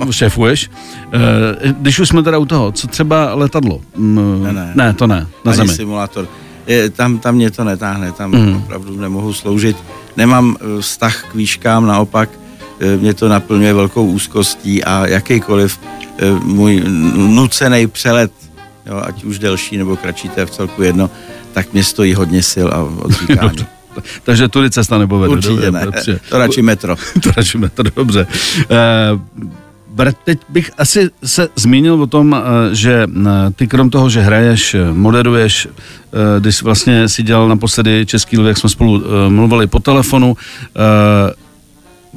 eh, 0.09 0.13
šéfuješ. 0.13 0.69
Eh, 1.13 1.73
Když 1.79 1.99
už 1.99 2.07
jsme 2.09 2.23
teda 2.23 2.37
u 2.37 2.45
toho, 2.45 2.71
co 2.71 2.87
třeba 2.87 3.33
letadlo? 3.35 3.79
Mm, 3.95 4.43
Ne, 4.43 4.53
ne. 4.53 4.71
ne 4.75 4.93
to 4.93 5.07
ne, 5.07 5.27
na 5.45 5.51
Ani 5.51 5.57
zemi. 5.57 5.73
simulátor. 5.73 6.27
Je, 6.67 6.89
tam, 6.89 7.19
tam 7.19 7.35
mě 7.35 7.51
to 7.51 7.63
netáhne, 7.63 8.11
tam 8.11 8.31
mm. 8.31 8.55
opravdu 8.57 8.99
nemohu 8.99 9.33
sloužit. 9.33 9.77
Nemám 10.17 10.55
eh, 10.59 10.81
vztah 10.81 11.23
k 11.31 11.35
výškám, 11.35 11.85
naopak 11.85 12.29
eh, 12.33 12.44
mě 12.99 13.13
to 13.13 13.29
naplňuje 13.29 13.73
velkou 13.73 14.05
úzkostí 14.05 14.83
a 14.83 15.07
jakýkoliv 15.07 15.79
eh, 16.19 16.31
můj 16.43 16.83
nucený 17.15 17.87
přelet, 17.87 18.31
jo, 18.85 19.01
ať 19.05 19.23
už 19.23 19.39
delší 19.39 19.77
nebo 19.77 19.95
kratší, 19.95 20.29
to 20.29 20.39
je 20.39 20.45
v 20.45 20.49
celku 20.49 20.83
jedno, 20.83 21.09
tak 21.53 21.73
mě 21.73 21.83
stojí 21.83 22.13
hodně 22.13 22.43
sil 22.51 22.67
a 22.73 22.83
odříkání. 23.05 23.65
Takže 24.23 24.47
tudy 24.47 24.69
cesta 24.69 24.97
nepovede. 24.97 25.31
Určitě 25.31 25.53
Dobře, 25.53 25.71
ne, 25.71 25.85
dobře. 25.85 26.19
to 26.29 26.37
radši 26.37 26.61
metro. 26.61 26.95
to 27.23 27.31
radši 27.37 27.59
to 27.73 27.83
dobře. 27.83 28.27
Brat, 29.95 30.15
teď 30.23 30.39
bych 30.49 30.71
asi 30.77 31.09
se 31.23 31.49
zmínil 31.55 32.01
o 32.01 32.07
tom, 32.07 32.35
eh, 32.35 32.75
že 32.75 33.07
eh, 33.07 33.51
ty 33.55 33.67
krom 33.67 33.89
toho, 33.89 34.09
že 34.09 34.21
hraješ, 34.21 34.73
eh, 34.73 34.93
moderuješ, 34.93 35.67
eh, 35.67 36.39
když 36.39 36.61
vlastně 36.61 37.09
si 37.09 37.23
dělal 37.23 37.47
naposledy 37.47 38.05
Český 38.05 38.37
lv, 38.37 38.47
jak 38.47 38.57
jsme 38.57 38.69
spolu 38.69 39.03
eh, 39.03 39.29
mluvili 39.29 39.67
po 39.67 39.79
telefonu, 39.79 40.37
eh, 40.75 41.33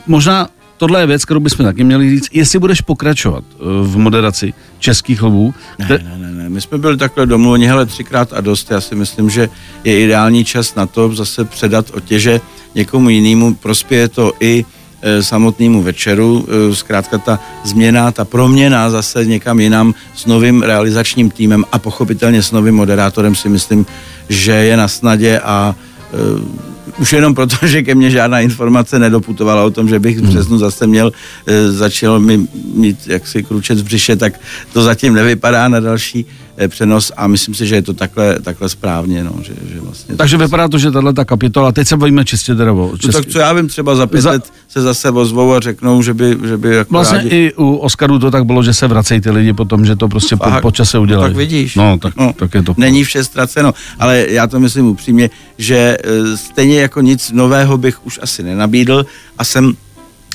možná 0.07 0.49
tohle 0.79 1.01
je 1.01 1.07
věc, 1.07 1.25
kterou 1.25 1.41
bychom 1.41 1.67
taky 1.67 1.85
měli 1.85 2.11
říct, 2.11 2.29
jestli 2.33 2.59
budeš 2.59 2.81
pokračovat 2.81 3.45
eh, 3.55 3.57
v 3.83 3.97
moderaci 3.97 4.55
českých 4.79 5.23
lvů. 5.23 5.55
Ne, 5.79 5.87
ne, 5.89 6.19
ne, 6.19 6.33
ne, 6.33 6.49
my 6.49 6.61
jsme 6.61 6.79
byli 6.79 6.97
takhle 6.97 7.27
domluveni, 7.27 7.67
hele, 7.67 7.87
třikrát 7.87 8.33
a 8.33 8.41
dost, 8.41 8.71
já 8.71 8.81
si 8.81 8.95
myslím, 8.95 9.31
že 9.31 9.49
je 9.85 10.01
ideální 10.01 10.45
čas 10.45 10.75
na 10.75 10.87
to 10.87 11.15
zase 11.15 11.45
předat 11.45 11.91
otěže 11.95 12.41
někomu 12.75 13.09
jinému, 13.09 13.55
prospěje 13.55 14.09
to 14.09 14.33
i 14.41 14.65
e, 15.03 15.23
samotnému 15.23 15.83
večeru, 15.83 16.47
e, 16.49 16.75
zkrátka 16.75 17.19
ta 17.19 17.39
změna, 17.65 18.13
ta 18.13 18.25
proměna 18.25 18.91
zase 18.91 19.25
někam 19.25 19.61
jinam 19.61 19.95
s 20.15 20.27
novým 20.27 20.63
realizačním 20.63 21.31
týmem 21.31 21.65
a 21.73 21.79
pochopitelně 21.79 22.43
s 22.43 22.53
novým 22.53 22.75
moderátorem 22.75 23.35
si 23.35 23.49
myslím, 23.49 23.87
že 24.29 24.53
je 24.53 24.77
na 24.77 24.89
snadě 24.89 25.41
a 25.41 25.75
e, 25.75 26.68
už 26.99 27.13
jenom 27.13 27.35
proto, 27.35 27.57
že 27.67 27.83
ke 27.83 27.95
mně 27.95 28.11
žádná 28.11 28.41
informace 28.41 28.99
nedoputovala 28.99 29.65
o 29.65 29.71
tom, 29.71 29.89
že 29.89 29.99
bych 29.99 30.19
v 30.19 30.23
březnu 30.23 30.59
zase 30.59 30.87
měl, 30.87 31.13
e, 31.47 31.73
začal 31.73 32.21
mi 32.21 32.47
mít 32.75 32.99
jaksi 33.07 33.43
kručet 33.43 33.79
v 33.79 33.85
břiše, 33.85 34.17
tak 34.17 34.41
to 34.73 34.83
zatím 34.83 35.15
nevypadá 35.15 35.69
na 35.69 35.81
další 35.81 36.27
přenos 36.69 37.13
a 37.17 37.27
myslím 37.27 37.55
si, 37.55 37.67
že 37.67 37.75
je 37.75 37.83
to 37.83 37.93
takhle, 37.95 38.39
takhle 38.41 38.69
správně, 38.69 39.25
no, 39.25 39.33
že, 39.43 39.53
že 39.75 39.81
vlastně... 39.81 40.17
Takže 40.17 40.37
vypadá 40.37 40.69
to, 40.69 40.79
že 40.79 40.91
tahle 40.91 41.13
ta 41.13 41.25
kapitola, 41.25 41.73
teď 41.73 41.89
se 41.89 41.97
bavíme 41.97 42.25
čistě 42.25 42.55
teda 42.55 42.73
o 42.73 42.77
No, 42.93 42.99
český. 42.99 43.13
tak 43.13 43.27
co 43.27 43.39
já 43.39 43.53
vím, 43.53 43.69
třeba 43.69 43.95
za 43.95 44.07
pět 44.07 44.21
Za- 44.21 44.31
let 44.31 44.53
se 44.69 44.81
zase 44.83 45.11
ozvou 45.11 45.55
a 45.55 45.61
řeknou, 45.61 46.03
že 46.03 46.15
by, 46.15 46.37
že 46.49 46.57
by 46.57 46.75
jako 46.75 46.93
Vlastně 46.95 47.17
rádi... 47.19 47.29
i 47.29 47.53
u 47.57 47.75
Oscaru 47.77 48.19
to 48.19 48.31
tak 48.31 48.45
bylo, 48.45 48.63
že 48.63 48.75
se 48.75 48.87
vracejí 48.87 49.21
ty 49.21 49.31
lidi 49.31 49.53
potom, 49.53 49.85
že 49.85 49.97
to 49.97 50.09
prostě 50.09 50.37
po, 50.37 50.45
Fakt? 50.51 50.63
po 50.63 50.71
čase 50.71 50.97
No, 50.97 51.03
udělají. 51.03 51.31
tak 51.33 51.37
vidíš. 51.37 51.75
No, 51.77 51.99
tak, 52.03 52.17
no, 52.17 52.33
tak 52.33 52.55
je 52.55 52.63
to. 52.63 52.75
Není 52.77 53.05
vše 53.05 53.25
ztraceno, 53.25 53.75
ale 53.99 54.27
já 54.29 54.47
to 54.47 54.61
myslím 54.61 54.87
upřímně, 54.87 55.31
že 55.59 55.77
e, 56.05 56.37
stejně 56.37 56.81
jako 56.81 57.01
nic 57.01 57.31
nového 57.33 57.79
bych 57.79 58.07
už 58.07 58.19
asi 58.23 58.43
nenabídl 58.43 59.07
a 59.39 59.45
jsem 59.45 59.73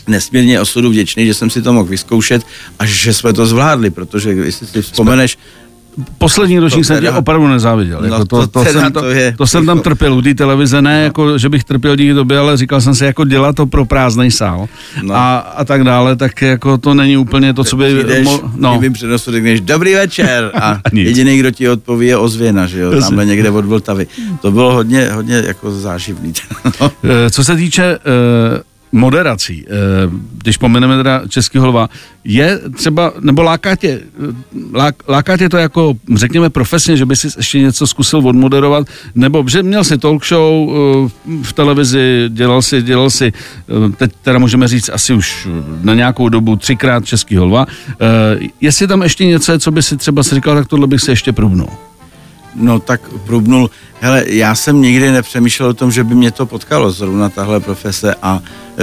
nesmírně 0.07 0.61
osudu 0.61 0.89
vděčný, 0.89 1.25
že 1.25 1.33
jsem 1.33 1.49
si 1.49 1.61
to 1.61 1.73
mohl 1.73 1.85
vyzkoušet 1.89 2.43
a 2.79 2.85
že 2.85 3.13
jsme 3.13 3.33
to 3.33 3.45
zvládli, 3.45 3.89
protože 3.89 4.29
jestli 4.31 4.67
si 4.67 4.81
vzpomeneš, 4.81 5.37
poslední 6.17 6.59
ročník 6.59 6.85
jsem 6.85 7.01
tě 7.01 7.12
opravdu 7.12 7.47
nezáviděl. 7.47 8.00
No 8.01 8.05
jako 8.05 8.25
to, 8.25 8.47
to 8.47 8.63
to, 8.63 8.65
jsem, 8.65 8.91
to, 8.91 9.00
to 9.01 9.09
je- 9.09 9.35
to 9.38 9.47
jsem 9.47 9.65
tam 9.65 9.77
jako- 9.77 9.89
trpěl 9.89 10.13
u 10.13 10.21
té 10.21 10.33
televize, 10.35 10.81
ne 10.81 11.03
jako, 11.03 11.38
že 11.38 11.50
bych 11.50 11.63
trpěl 11.63 11.95
díky 11.95 12.13
tobě, 12.13 12.38
ale 12.39 12.57
říkal 12.57 12.81
jsem 12.81 12.95
si, 12.95 13.05
jako 13.05 13.25
dělat 13.25 13.55
to 13.55 13.65
pro 13.65 13.85
prázdný 13.85 14.31
sál 14.31 14.67
No. 15.03 15.15
a, 15.15 15.38
a 15.38 15.65
tak 15.65 15.83
dále, 15.83 16.15
tak 16.15 16.41
jako 16.41 16.77
to 16.77 16.93
není 16.93 17.17
úplně 17.17 17.53
to, 17.53 17.63
co 17.63 17.77
by... 17.77 17.83
Přijdeš, 17.93 18.27
mo- 18.27 18.51
no. 18.55 18.79
v 18.79 18.93
přenosu 18.93 19.31
řekneš 19.31 19.62
dobrý 19.62 19.93
večer 19.93 20.51
a 20.62 20.79
Nic. 20.93 21.07
jediný, 21.07 21.38
kdo 21.38 21.51
ti 21.51 21.69
odpoví, 21.69 22.07
je 22.07 22.17
ozvěna, 22.17 22.65
že 22.67 22.79
jo, 22.79 23.01
tamhle 23.01 23.25
někde 23.25 23.50
od 23.50 23.65
Vltavy. 23.65 24.07
To 24.41 24.51
bylo 24.51 24.73
hodně, 24.73 25.09
hodně 25.12 25.43
jako 25.47 25.71
záživný. 25.71 26.33
No. 26.81 26.91
Co 27.31 27.43
se 27.43 27.55
týče 27.55 27.83
eh, 27.83 28.63
moderací, 28.93 29.65
eh, 29.67 29.71
když 30.38 30.57
pomeneme 30.57 30.97
teda 30.97 31.21
Českého 31.27 31.67
lva, 31.67 31.89
je 32.23 32.59
třeba, 32.75 33.13
nebo 33.19 33.43
láká 33.43 33.75
tě, 33.75 34.01
lák, 34.73 34.95
láká 35.07 35.38
tě 35.38 35.50
to 35.50 35.57
jako, 35.57 35.93
řekněme, 36.15 36.50
profesně, 36.50 36.97
že 36.97 37.05
by 37.05 37.15
si 37.15 37.27
ještě 37.38 37.59
něco 37.59 37.88
zkusil 37.88 38.27
odmoderovat, 38.27 38.88
nebo 39.15 39.43
že 39.47 39.63
měl 39.63 39.83
si 39.83 39.97
talk 39.97 40.25
show 40.25 40.69
eh, 40.69 41.09
v 41.43 41.53
televizi, 41.53 42.25
dělal 42.29 42.62
si, 42.62 42.81
dělal 42.81 43.09
si, 43.09 43.33
eh, 43.33 43.91
teď 43.97 44.12
teda 44.21 44.39
můžeme 44.39 44.67
říct 44.67 44.89
asi 44.89 45.13
už 45.13 45.47
na 45.81 45.93
nějakou 45.93 46.29
dobu 46.29 46.55
třikrát 46.55 47.05
Českého 47.05 47.45
lva, 47.45 47.65
Eh, 48.03 48.39
jestli 48.62 48.88
tam 48.88 49.01
ještě 49.01 49.25
něco 49.25 49.59
co 49.59 49.71
by 49.71 49.83
si 49.83 49.97
třeba 49.97 50.23
si 50.23 50.35
říkal, 50.35 50.55
tak 50.55 50.67
tohle 50.67 50.88
bych 50.88 51.01
si 51.01 51.12
ještě 51.12 51.31
průbnul. 51.33 51.69
No 52.55 52.79
tak 52.79 53.01
průbnul. 53.25 53.69
Hele, 54.01 54.23
já 54.27 54.55
jsem 54.55 54.81
nikdy 54.81 55.12
nepřemýšlel 55.12 55.69
o 55.69 55.73
tom, 55.73 55.91
že 55.91 56.03
by 56.03 56.15
mě 56.15 56.31
to 56.31 56.45
potkalo, 56.45 56.91
zrovna 56.91 57.29
tahle 57.29 57.59
profese 57.59 58.15
a 58.21 58.41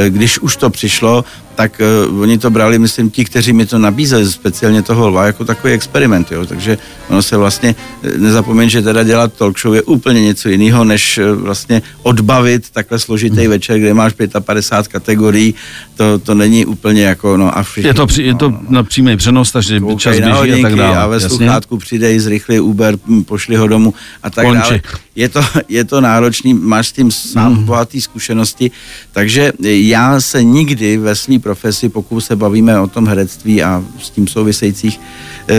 když 0.09 0.38
už 0.38 0.56
to 0.56 0.70
přišlo, 0.70 1.25
tak 1.54 1.80
uh, 2.11 2.20
oni 2.20 2.38
to 2.38 2.50
brali, 2.50 2.78
myslím, 2.78 3.11
ti, 3.11 3.25
kteří 3.25 3.52
mi 3.52 3.66
to 3.66 3.78
nabízeli, 3.78 4.26
speciálně 4.26 4.82
toho 4.82 5.09
lva, 5.09 5.26
jako 5.26 5.44
takový 5.44 5.73
experiment, 5.73 6.32
jo. 6.32 6.47
Takže 6.47 6.78
ono 7.09 7.23
se 7.23 7.37
vlastně, 7.37 7.75
e, 8.02 8.18
nezapomeň, 8.18 8.68
že 8.70 8.82
teda 8.82 9.02
dělat 9.02 9.32
talk 9.35 9.59
show 9.61 9.75
je 9.75 9.82
úplně 9.82 10.23
něco 10.23 10.49
jiného, 10.49 10.85
než 10.85 11.18
e, 11.18 11.32
vlastně 11.32 11.82
odbavit 12.02 12.70
takhle 12.70 12.99
složitý 12.99 13.37
Hmm. 13.40 13.49
večer, 13.50 13.78
kde 13.78 13.94
máš 13.94 14.12
55 14.40 14.92
kategorií, 14.92 15.54
to, 15.97 16.18
to 16.18 16.35
není 16.35 16.66
úplně 16.66 17.02
jako, 17.02 17.37
no 17.37 17.59
a 17.59 17.62
všichni, 17.62 17.88
Je 17.88 17.94
to, 17.94 18.06
při, 18.06 18.23
je 18.23 18.35
to 18.35 18.50
no, 18.50 18.59
no. 18.62 18.66
na 18.70 18.82
přímý 18.82 19.16
přenos, 19.16 19.52
takže 19.52 19.80
Koukej 19.80 19.97
čas 19.99 20.16
běží 20.16 20.30
a 20.30 20.30
tak 20.30 20.38
hodinky 20.38 20.76
dále. 20.76 20.97
A 20.97 21.06
ve 21.06 21.20
sluchátku 21.20 21.76
přidej, 21.78 22.18
zrychli 22.18 22.61
Uber, 22.61 22.99
hm, 23.06 23.25
pošli 23.25 23.56
ho 23.56 23.66
domů 23.68 23.94
a 24.23 24.30
tak 24.30 24.44
Konči. 24.47 24.61
dále. 24.61 24.80
Je 25.16 25.28
to, 25.28 25.40
je 25.68 25.85
to 25.85 26.00
náročný, 26.00 26.54
máš 26.54 26.88
s 26.88 26.92
tím 26.92 27.11
sám 27.11 27.52
Mhm. 27.52 27.64
bohatý 27.64 28.00
zkušenosti, 28.00 28.70
takže 29.12 29.52
já 29.89 30.21
se 30.21 30.45
nikdy 30.45 30.97
ve 30.97 31.15
své 31.15 31.39
profesi, 31.39 31.89
pokud 31.89 32.21
se 32.21 32.37
bavíme 32.37 32.81
o 32.81 32.87
tom 32.87 33.09
herectví 33.09 33.63
a 33.63 33.85
s 33.99 34.11
tím 34.11 34.29
souvisejících 34.29 35.01
e, 35.49 35.55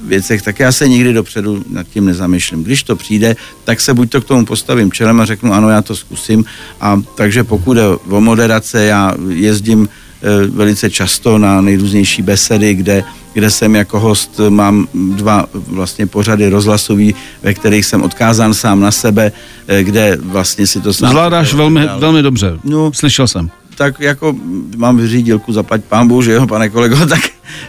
věcech, 0.00 0.42
tak 0.42 0.60
já 0.60 0.72
se 0.72 0.88
nikdy 0.88 1.12
dopředu 1.12 1.64
nad 1.70 1.86
tím 1.86 2.04
nezamýšlím. 2.04 2.64
Když 2.64 2.82
to 2.82 2.96
přijde, 2.96 3.36
tak 3.64 3.80
se 3.80 3.94
buď 3.94 4.10
to 4.10 4.20
k 4.20 4.24
tomu 4.24 4.46
postavím 4.46 4.92
čelem 4.92 5.20
a 5.20 5.24
řeknu, 5.24 5.52
ano, 5.52 5.70
já 5.70 5.82
to 5.82 5.96
zkusím. 5.96 6.44
A 6.80 7.02
takže 7.14 7.44
pokud 7.44 7.76
je 7.76 7.86
o 7.86 8.20
moderace, 8.20 8.84
já 8.84 9.14
jezdím 9.28 9.88
e, 10.22 10.46
velice 10.46 10.90
často 10.90 11.38
na 11.38 11.60
nejrůznější 11.60 12.22
besedy, 12.22 12.74
kde, 12.74 13.04
kde 13.32 13.50
jsem 13.50 13.74
jako 13.74 14.00
host, 14.00 14.40
mám 14.48 14.88
dva 14.94 15.46
vlastně 15.54 16.06
pořady 16.06 16.48
rozhlasový, 16.48 17.14
ve 17.42 17.54
kterých 17.54 17.86
jsem 17.86 18.02
odkázán 18.02 18.54
sám 18.54 18.80
na 18.80 18.90
sebe, 18.90 19.32
e, 19.68 19.84
kde 19.84 20.18
vlastně 20.22 20.66
si 20.66 20.80
to. 20.80 20.92
Zvládáš 20.92 21.54
velmi, 21.54 21.88
velmi 21.98 22.22
dobře. 22.22 22.58
No. 22.64 22.92
Slyšel 22.94 23.28
jsem. 23.28 23.50
Tak 23.76 24.00
jako 24.00 24.34
mám 24.76 24.96
vyřídilku, 24.96 25.52
zaplať 25.52 25.84
pán 25.84 26.08
Bůh, 26.08 26.24
že 26.24 26.32
jo, 26.32 26.46
pane 26.46 26.68
kolego, 26.68 27.06
tak 27.06 27.20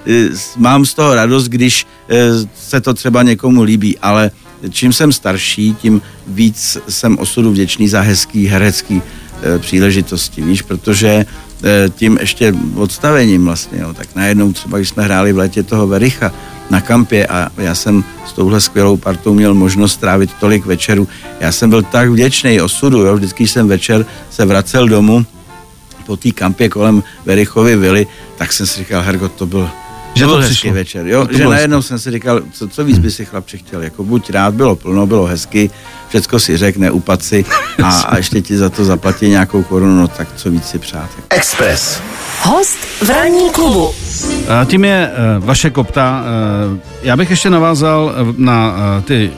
e, 0.07 0.29
mám 0.57 0.85
z 0.85 0.93
toho 0.93 1.15
radost, 1.15 1.47
když 1.47 1.85
e, 2.09 2.17
se 2.55 2.81
to 2.81 2.93
třeba 2.93 3.23
někomu 3.23 3.63
líbí, 3.63 3.97
ale 3.97 4.31
čím 4.69 4.93
jsem 4.93 5.11
starší, 5.11 5.75
tím 5.75 6.01
víc 6.27 6.77
jsem 6.89 7.17
osudu 7.17 7.51
vděčný 7.51 7.89
za 7.89 8.01
hezký 8.01 8.47
herecký 8.47 9.01
e, 9.43 9.59
příležitosti, 9.59 10.41
víš, 10.41 10.61
protože 10.61 11.25
tím 11.95 12.17
ještě 12.21 12.53
odstavením 12.75 13.45
vlastně, 13.45 13.79
jo, 13.79 13.93
tak 13.93 14.07
najednou 14.15 14.53
třeba, 14.53 14.77
když 14.77 14.89
jsme 14.89 15.03
hráli 15.03 15.33
v 15.33 15.37
létě 15.37 15.63
toho 15.63 15.87
Vericha 15.87 16.31
na 16.69 16.81
kampě 16.81 17.27
a 17.27 17.49
já 17.57 17.75
jsem 17.75 18.03
s 18.25 18.33
touhle 18.33 18.61
skvělou 18.61 18.97
partou 18.97 19.33
měl 19.33 19.53
možnost 19.53 19.93
strávit 19.93 20.29
tolik 20.39 20.65
večerů, 20.65 21.07
já 21.39 21.51
jsem 21.51 21.69
byl 21.69 21.81
tak 21.81 22.09
vděčný 22.09 22.61
osudu, 22.61 22.99
jo, 22.99 23.15
vždycky 23.15 23.47
jsem 23.47 23.67
večer 23.67 24.05
se 24.29 24.45
vracel 24.45 24.87
domů, 24.87 25.25
po 26.07 26.17
té 26.17 26.31
kampě 26.31 26.69
kolem 26.69 27.03
Verichovy 27.25 27.75
vily, 27.75 28.07
tak 28.37 28.53
jsem 28.53 28.67
si 28.67 28.79
říkal, 28.79 29.01
Hergo, 29.01 29.29
to 29.29 29.45
byl, 29.45 29.69
Že 30.13 30.25
to 30.25 30.31
to 30.31 30.41
přišlo. 30.41 30.49
hezký 30.49 30.69
večer. 30.69 31.07
Jo? 31.07 31.27
To 31.27 31.37
že 31.37 31.45
najednou 31.47 31.81
jsem 31.81 31.99
si 31.99 32.11
říkal, 32.11 32.41
co, 32.51 32.67
co 32.67 32.83
víc 32.85 32.97
by 32.97 33.11
si 33.11 33.25
chlapče 33.25 33.57
chtěl, 33.57 33.83
jako 33.83 34.03
buď 34.03 34.29
rád, 34.29 34.53
bylo 34.53 34.75
plno, 34.75 35.07
bylo 35.07 35.25
hezky, 35.25 35.69
všecko 36.09 36.39
si 36.39 36.57
řekne, 36.57 36.85
neupad 36.85 37.23
si 37.23 37.45
a, 37.83 37.89
a 38.01 38.17
ještě 38.17 38.41
ti 38.41 38.57
za 38.57 38.69
to 38.69 38.85
zaplatí 38.85 39.29
nějakou 39.29 39.63
korunu, 39.63 40.01
no 40.01 40.07
tak 40.07 40.27
co 40.35 40.51
víc 40.51 40.65
si 40.65 40.79
přát. 40.79 41.09
Jako. 41.15 41.27
Express. 41.29 42.01
Host 42.43 42.77
v 43.03 43.09
ranní 43.09 43.49
klubu. 43.49 43.91
A 44.47 44.65
tím 44.65 44.85
je 44.85 45.11
uh, 45.39 45.45
vaše 45.45 45.69
kopta. 45.69 46.23
Uh, 46.71 46.77
já 47.03 47.17
bych 47.17 47.29
ještě 47.29 47.49
navázal 47.49 48.13
eh, 48.15 48.33
na 48.37 48.71
uh, 48.97 49.03
ty 49.03 49.31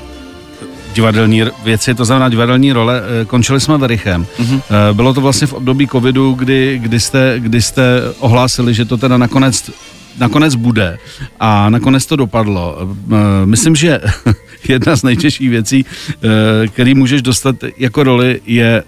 divadelní 0.94 1.42
věci, 1.64 1.96
to 1.96 2.06
znamená 2.06 2.30
divadelní 2.30 2.72
role. 2.72 3.02
Eh, 3.22 3.26
Končili 3.26 3.60
jsme 3.60 3.78
Verichem. 3.78 4.26
Mm-hmm. 4.40 4.62
Bylo 4.94 5.14
to 5.14 5.22
vlastně 5.22 5.48
v 5.48 5.54
období 5.54 5.88
covidu, 5.88 6.34
kdy, 6.34 6.80
kdy, 6.84 7.00
jste, 7.00 7.36
kdy 7.40 7.62
jste 7.62 7.84
ohlásili, 8.20 8.74
že 8.74 8.86
to 8.86 8.98
teda 8.98 9.18
nakonec 9.18 9.72
nakonec 10.20 10.56
bude 10.56 10.98
a 11.40 11.70
nakonec 11.70 12.06
to 12.06 12.16
dopadlo. 12.16 12.78
Eh, 13.12 13.46
Myslím, 13.46 13.76
že 13.76 14.02
jedna 14.70 14.96
z 14.96 15.04
nejtěžších 15.04 15.50
věcí, 15.50 15.86
který 16.68 16.96
můžeš 16.96 17.22
dostat 17.22 17.56
jako 17.78 18.04
roli, 18.04 18.42
je 18.46 18.84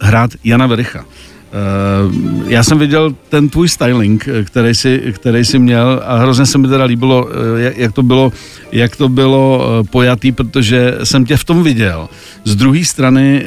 hrát 0.00 0.30
Jana 0.44 0.66
Vericha. 0.66 1.04
Uh, 1.50 2.14
já 2.50 2.62
jsem 2.64 2.78
viděl 2.78 3.14
ten 3.28 3.48
tvůj 3.48 3.68
styling, 3.68 4.28
eh, 4.28 4.44
který 4.44 4.74
jsi, 4.74 5.02
který 5.14 5.44
jsi 5.44 5.58
měl 5.58 6.02
a 6.04 6.16
hrozně 6.18 6.46
se 6.46 6.58
mi 6.58 6.68
teda 6.68 6.84
líbilo, 6.84 7.28
eh, 7.58 7.72
jak, 7.76 7.92
to 7.92 8.02
bylo, 8.02 8.32
jak 8.72 8.96
to 8.96 9.08
bylo 9.08 9.66
eh, 9.80 9.88
pojatý, 9.90 10.32
protože 10.32 10.94
jsem 11.04 11.24
tě 11.24 11.36
v 11.36 11.44
tom 11.44 11.62
viděl. 11.62 12.08
Z 12.44 12.56
druhé 12.56 12.84
strany 12.84 13.44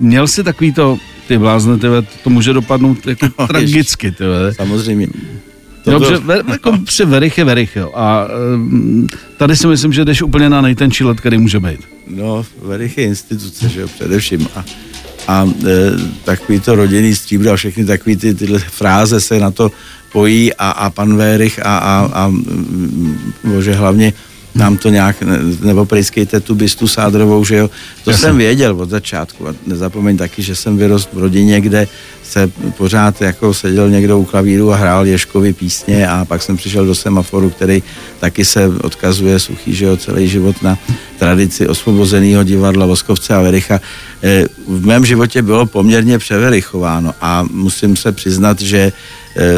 měl 0.00 0.26
jsi 0.26 0.44
takový 0.44 0.72
to, 0.72 0.98
ty 1.28 1.38
blázne, 1.38 1.78
tyhle, 1.78 2.02
to 2.24 2.30
může 2.30 2.52
dopadnout 2.52 3.06
jako 3.06 3.26
No, 3.38 3.46
tragicky, 3.46 4.10
tyhle. 4.10 4.54
Samozřejmě. 4.54 5.06
To 5.84 5.90
Jo, 5.90 5.98
byl- 5.98 6.08
že 6.08 6.16
ver, 6.18 6.44
jako 6.48 6.78
při 6.84 7.04
Verich 7.04 7.38
je 7.38 7.44
Verich, 7.44 7.76
jo. 7.76 7.90
A 7.94 8.28
tady 9.36 9.56
si 9.56 9.66
myslím, 9.66 9.92
že 9.92 10.04
jdeš 10.04 10.22
úplně 10.22 10.48
na 10.50 10.60
nejtenčí 10.60 11.04
let, 11.04 11.20
který 11.20 11.38
může 11.38 11.60
být. 11.60 11.80
No, 12.06 12.44
Verich 12.62 12.98
je 12.98 13.04
instituce, 13.04 13.68
že 13.68 13.80
jo, 13.80 13.88
především. 13.88 14.48
A, 14.56 14.64
a 15.28 15.44
e, 15.44 15.70
takový 16.24 16.60
to 16.60 16.74
rodinný 16.74 17.14
stříbro 17.14 17.52
a 17.52 17.56
všechny 17.56 17.84
takový 17.84 18.16
ty, 18.16 18.34
tyhle 18.34 18.58
fráze 18.58 19.20
se 19.20 19.38
na 19.38 19.50
to 19.50 19.70
pojí 20.12 20.54
a, 20.54 20.70
a 20.70 20.90
pan 20.90 21.16
Verich 21.16 21.60
a, 21.66 21.78
a, 21.78 22.10
a 22.12 22.32
bože, 23.44 23.72
hlavně 23.72 24.12
nám 24.54 24.76
to 24.76 24.88
nějak, 24.88 25.22
ne- 25.22 25.38
nebo 25.62 25.84
prejskejte 25.84 26.40
tu 26.40 26.54
bystu 26.54 26.88
Sádrovou, 26.88 27.44
že 27.44 27.56
jo. 27.56 27.70
To 28.04 28.10
Jasně. 28.10 28.22
jsem 28.26 28.36
věděl 28.36 28.76
od 28.80 28.90
začátku 28.90 29.48
a 29.48 29.54
nezapomeň 29.66 30.16
taky, 30.16 30.42
že 30.42 30.54
jsem 30.56 30.76
vyrost 30.76 31.08
v 31.12 31.18
rodině, 31.18 31.60
kde 31.60 31.88
se 32.24 32.50
pořád 32.76 33.20
jako 33.22 33.54
seděl 33.54 33.90
někdo 33.90 34.18
u 34.18 34.24
klavíru 34.24 34.72
a 34.72 34.76
hrál 34.76 35.06
Ješkovi 35.06 35.52
písně 35.52 36.08
a 36.08 36.24
pak 36.24 36.42
jsem 36.42 36.56
přišel 36.56 36.86
do 36.86 36.94
semaforu, 36.94 37.50
který 37.50 37.82
taky 38.20 38.44
se 38.44 38.68
odkazuje 38.68 39.38
suchý, 39.38 39.74
že 39.74 39.84
jo, 39.84 39.96
celý 39.96 40.28
život 40.28 40.62
na 40.62 40.78
tradici 41.18 41.68
osvobozeného 41.68 42.44
divadla 42.44 42.86
Voskovce 42.86 43.34
a 43.34 43.40
Vericha. 43.42 43.80
Eh, 44.22 44.44
V 44.68 44.86
mém 44.86 45.06
životě 45.06 45.42
bylo 45.42 45.66
poměrně 45.66 46.18
převerichováno 46.18 47.14
a 47.20 47.44
musím 47.50 47.96
se 47.96 48.12
přiznat, 48.12 48.60
že 48.60 48.92
eh, 49.36 49.54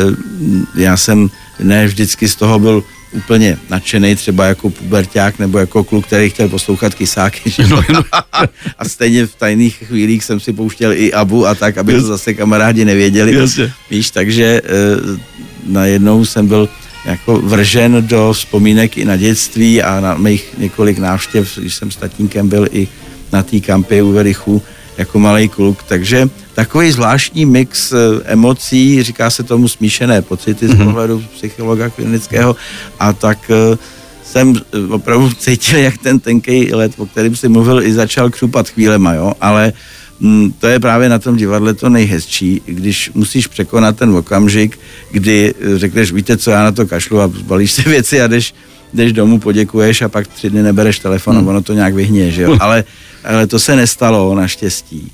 já 0.75 0.97
jsem 0.97 1.31
ne 1.61 1.87
vždycky 1.87 2.29
z 2.29 2.35
toho 2.37 2.59
byl 2.59 2.85
úplně 3.13 3.59
nadšený, 3.71 4.17
třeba 4.17 4.45
jako 4.45 4.71
puberták 4.71 5.39
nebo 5.39 5.59
jako 5.59 5.85
kluk, 5.85 6.07
který 6.07 6.31
chtěl 6.31 6.49
poslouchat 6.49 6.95
kysáky. 6.95 7.51
Že? 7.51 7.67
No, 7.67 7.83
no. 7.93 8.05
a 8.79 8.89
stejně 8.89 9.27
v 9.27 9.35
tajných 9.35 9.77
chvílích 9.77 10.25
jsem 10.25 10.41
si 10.41 10.53
pouštěl 10.53 10.93
i 10.93 11.13
Abu 11.13 11.47
a 11.47 11.55
tak, 11.55 11.79
aby 11.79 11.93
to 11.93 12.01
zase 12.01 12.35
kamarádi 12.35 12.85
nevěděli. 12.85 13.35
Jasně. 13.35 13.73
Víš, 13.91 14.11
takže 14.11 14.63
eh, 14.65 15.21
najednou 15.67 16.25
jsem 16.25 16.47
byl 16.47 16.69
jako 17.05 17.37
vržen 17.37 18.07
do 18.07 18.33
vzpomínek 18.33 18.99
i 18.99 19.05
na 19.05 19.17
dětství 19.17 19.83
a 19.83 20.01
na 20.01 20.15
mých 20.15 20.55
několik 20.59 20.99
návštěv, 20.99 21.59
když 21.59 21.75
jsem 21.75 21.91
s 21.91 21.97
tatínkem 21.97 22.49
byl 22.49 22.67
i 22.73 22.89
na 23.33 23.43
té 23.43 23.61
kampě 23.61 24.03
u 24.03 24.13
Verichu 24.13 24.63
jako 24.99 25.19
malý 25.19 25.49
kluk, 25.49 25.83
takže 25.83 26.29
takový 26.61 26.93
zvláštní 26.93 27.47
mix 27.47 27.93
eh, 27.93 27.97
emocí, 28.25 29.03
říká 29.03 29.31
se 29.31 29.43
tomu 29.43 29.69
smíšené 29.69 30.23
pocity 30.23 30.69
z 30.69 30.77
pohledu 30.77 31.25
psychologa 31.35 31.89
klinického 31.91 32.57
a 32.99 33.13
tak 33.13 33.39
eh, 33.51 33.77
jsem 34.25 34.55
eh, 34.57 34.93
opravdu 34.93 35.33
cítil, 35.33 35.79
jak 35.79 35.99
ten 35.99 36.19
tenký 36.19 36.75
let, 36.75 36.93
o 36.97 37.07
kterém 37.07 37.37
si 37.37 37.49
mluvil, 37.49 37.83
i 37.83 37.93
začal 37.93 38.31
křupat 38.31 38.69
chvílema, 38.69 39.15
jo, 39.15 39.33
ale 39.41 39.73
mm, 40.21 40.53
to 40.61 40.67
je 40.67 40.81
právě 40.81 41.09
na 41.09 41.19
tom 41.19 41.37
divadle 41.37 41.75
to 41.75 41.89
nejhezčí, 41.89 42.63
když 42.67 43.11
musíš 43.15 43.47
překonat 43.47 43.97
ten 43.97 44.11
okamžik, 44.11 44.79
kdy 45.13 45.55
řekneš, 45.77 46.13
víte 46.13 46.37
co, 46.37 46.51
já 46.51 46.65
na 46.65 46.73
to 46.73 46.87
kašlu 46.87 47.21
a 47.21 47.29
zbalíš 47.29 47.73
si 47.73 47.83
věci 47.89 48.21
a 48.21 48.27
jdeš 48.27 48.55
jdeš 48.93 49.13
domů, 49.13 49.39
poděkuješ 49.39 50.03
a 50.03 50.09
pak 50.09 50.27
tři 50.27 50.51
dny 50.51 50.63
nebereš 50.63 50.99
telefon, 50.99 51.37
hmm. 51.37 51.49
ono 51.49 51.63
to 51.63 51.73
nějak 51.73 51.95
vyhně, 51.95 52.31
že 52.31 52.43
jo. 52.43 52.57
Ale, 52.61 52.85
ale 53.25 53.47
to 53.47 53.59
se 53.59 53.77
nestalo, 53.77 54.35
naštěstí. 54.35 55.13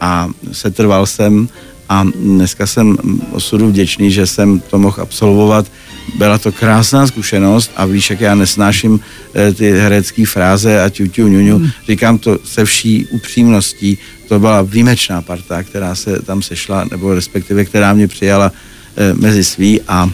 A 0.00 0.28
setrval 0.52 1.06
jsem 1.06 1.48
a 1.88 2.04
dneska 2.14 2.66
jsem 2.66 2.96
osudu 3.30 3.68
vděčný, 3.68 4.10
že 4.10 4.26
jsem 4.26 4.60
to 4.60 4.78
mohl 4.78 5.02
absolvovat. 5.02 5.66
Byla 6.18 6.38
to 6.38 6.52
krásná 6.52 7.06
zkušenost 7.06 7.70
a 7.76 7.86
víš, 7.86 8.10
jak 8.10 8.20
já 8.20 8.34
nesnáším 8.34 9.00
eh, 9.34 9.52
ty 9.52 9.70
herecké 9.70 10.26
fráze 10.26 10.82
a 10.82 10.88
ťuťu, 10.88 11.28
ňuňu. 11.28 11.58
Hmm. 11.58 11.70
Říkám 11.88 12.18
to 12.18 12.38
se 12.44 12.64
vší 12.64 13.06
upřímností. 13.06 13.98
To 14.28 14.38
byla 14.38 14.62
výjimečná 14.62 15.22
parta, 15.22 15.62
která 15.62 15.94
se 15.94 16.22
tam 16.22 16.42
sešla, 16.42 16.84
nebo 16.90 17.14
respektive 17.14 17.64
která 17.64 17.94
mě 17.94 18.08
přijala 18.08 18.52
eh, 18.96 19.14
mezi 19.14 19.44
svý 19.44 19.80
a 19.88 20.10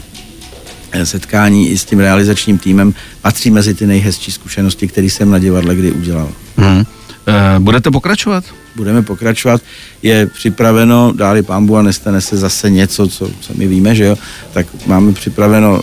eh, 0.92 1.06
setkání 1.06 1.70
i 1.70 1.78
s 1.78 1.84
tím 1.84 1.98
realizačním 1.98 2.58
týmem 2.58 2.94
patří 3.22 3.50
mezi 3.50 3.74
ty 3.74 3.86
nejhezčí 3.86 4.32
zkušenosti, 4.32 4.88
které 4.88 5.06
jsem 5.06 5.30
na 5.30 5.38
divadle 5.38 5.74
kdy 5.74 5.92
udělal. 5.92 6.32
Hmm. 6.56 6.84
Budete 7.58 7.90
pokračovat? 7.90 8.44
budeme 8.76 9.02
pokračovat, 9.02 9.62
je 10.02 10.26
připraveno, 10.26 11.12
dáli 11.16 11.42
pámbu 11.42 11.76
a 11.76 11.82
nestane 11.82 12.20
se 12.20 12.36
zase 12.36 12.70
něco, 12.70 13.08
co, 13.08 13.30
my 13.54 13.66
víme, 13.66 13.94
že 13.94 14.04
jo, 14.04 14.16
tak 14.52 14.66
máme 14.86 15.12
připraveno 15.12 15.80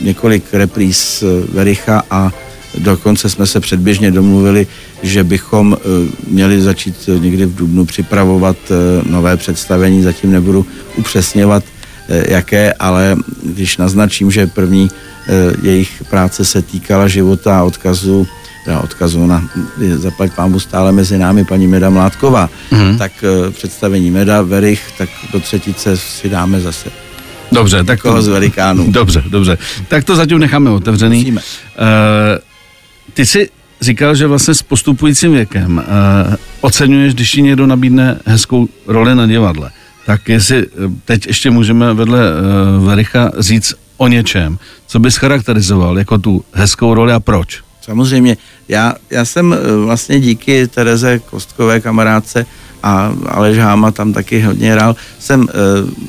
několik 0.00 0.44
repríz 0.52 1.22
eh, 1.22 1.26
Vericha 1.52 2.02
a 2.10 2.32
dokonce 2.78 3.30
jsme 3.30 3.46
se 3.46 3.60
předběžně 3.60 4.10
domluvili, 4.10 4.66
že 5.02 5.24
bychom 5.24 5.76
eh, 5.76 5.86
měli 6.26 6.62
začít 6.62 7.08
někdy 7.18 7.46
v 7.46 7.54
Dubnu 7.54 7.84
připravovat 7.84 8.56
eh, 8.70 8.74
nové 9.10 9.36
představení, 9.36 10.02
zatím 10.02 10.32
nebudu 10.32 10.66
upřesňovat, 10.96 11.64
jaké, 12.28 12.72
ale 12.72 13.16
když 13.42 13.76
naznačím, 13.76 14.30
že 14.30 14.46
první 14.46 14.90
jejich 15.62 16.02
práce 16.10 16.44
se 16.44 16.62
týkala 16.62 17.08
života 17.08 17.58
a 17.58 17.62
odkazu 17.62 18.26
teda 18.64 18.80
odkazu 18.80 19.26
na 19.26 19.42
zaplať 19.96 20.32
pámu 20.32 20.60
stále 20.60 20.92
mezi 20.92 21.18
námi 21.18 21.44
paní 21.44 21.66
Meda 21.66 21.90
Mládková, 21.90 22.50
mm-hmm. 22.72 22.98
tak 22.98 23.12
uh, 23.22 23.52
představení 23.52 24.10
Meda, 24.10 24.42
Verich, 24.42 24.82
tak 24.98 25.08
do 25.32 25.40
třetice 25.40 25.96
si 25.96 26.28
dáme 26.28 26.60
zase. 26.60 26.90
Dobře, 27.52 27.84
tak 27.84 28.02
to... 28.02 28.22
z 28.22 28.28
velikánů. 28.28 28.86
Dobře, 28.92 29.22
dobře. 29.28 29.58
Tak 29.88 30.04
to 30.04 30.16
zatím 30.16 30.38
necháme 30.38 30.70
otevřený. 30.70 31.18
Musíme. 31.18 31.40
Uh, 31.40 31.46
ty 33.14 33.26
jsi 33.26 33.48
říkal, 33.80 34.14
že 34.14 34.26
vlastně 34.26 34.54
s 34.54 34.62
postupujícím 34.62 35.32
věkem 35.32 35.78
uh, 35.78 36.34
oceňuješ, 36.60 37.14
když 37.14 37.30
ti 37.30 37.42
někdo 37.42 37.66
nabídne 37.66 38.20
hezkou 38.26 38.68
roli 38.86 39.14
na 39.14 39.26
divadle. 39.26 39.70
Tak 40.06 40.28
jestli 40.28 40.66
teď 41.04 41.26
ještě 41.26 41.50
můžeme 41.50 41.94
vedle 41.94 42.20
uh, 42.20 42.86
Vericha 42.86 43.30
říct 43.38 43.74
o 43.96 44.08
něčem, 44.08 44.58
co 44.86 44.98
bys 44.98 45.16
charakterizoval 45.16 45.98
jako 45.98 46.18
tu 46.18 46.44
hezkou 46.52 46.94
roli 46.94 47.12
a 47.12 47.20
proč? 47.20 47.62
Samozřejmě, 47.90 48.36
já, 48.68 48.94
já 49.10 49.24
jsem 49.24 49.52
eh, 49.52 49.76
vlastně 49.76 50.20
díky 50.20 50.68
Tereze 50.68 51.18
Kostkové 51.18 51.80
kamarádce 51.80 52.46
a 52.82 53.14
Aleš 53.26 53.58
Háma 53.58 53.90
tam 53.90 54.12
taky 54.12 54.40
hodně 54.40 54.72
hrál, 54.72 54.96
jsem 55.18 55.48
eh, 55.48 55.52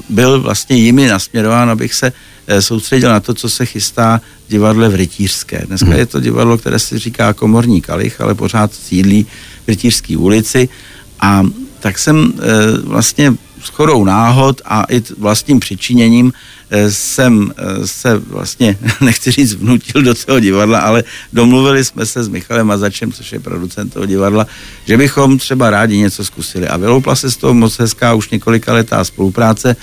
byl 0.10 0.42
vlastně 0.42 0.78
jimi 0.78 1.08
nasměrován, 1.08 1.70
abych 1.70 1.94
se 1.94 2.14
eh, 2.48 2.62
soustředil 2.62 3.10
na 3.10 3.20
to, 3.20 3.34
co 3.34 3.50
se 3.50 3.66
chystá 3.66 4.22
v 4.48 4.52
divadle 4.52 4.90
v 4.90 4.96
Rytířské. 4.96 5.64
Dneska 5.68 5.90
hmm. 5.90 6.00
je 6.00 6.06
to 6.06 6.20
divadlo, 6.20 6.58
které 6.58 6.80
se 6.80 7.00
říká 7.00 7.34
Komorní 7.34 7.82
kalich, 7.82 8.22
ale 8.22 8.36
pořád 8.36 8.74
sídlí 8.74 9.26
v 9.66 9.68
Rytířské 9.68 10.18
ulici 10.18 10.70
a 11.20 11.44
tak 11.80 12.00
jsem 12.00 12.34
vlastně 12.84 13.34
shodou 13.66 14.04
náhod 14.04 14.62
a 14.66 14.86
i 14.90 15.04
vlastním 15.18 15.60
přičiněním 15.60 16.34
eh, 16.70 16.92
jsem 16.92 17.54
eh, 17.58 17.88
se 17.88 18.18
vlastně, 18.18 18.78
nechci 19.02 19.32
říct, 19.32 19.54
vnutil 19.54 20.02
do 20.02 20.14
toho 20.16 20.40
divadla, 20.40 20.80
ale 20.80 21.04
domluvili 21.34 21.86
jsme 21.86 22.06
se 22.06 22.24
s 22.24 22.28
Michalem 22.28 22.68
Mazačem, 22.68 23.12
což 23.12 23.32
je 23.32 23.40
producent 23.40 23.94
toho 23.94 24.06
divadla, 24.06 24.48
že 24.86 24.98
bychom 24.98 25.38
třeba 25.38 25.70
rádi 25.70 25.98
něco 25.98 26.26
zkusili. 26.26 26.68
A 26.68 26.78
vyloupla 26.78 27.16
se 27.16 27.32
z 27.32 27.38
toho 27.38 27.54
moc 27.54 27.80
hezká 27.80 28.14
už 28.14 28.30
několika 28.30 28.74
letá 28.74 29.04
spolupráce 29.04 29.76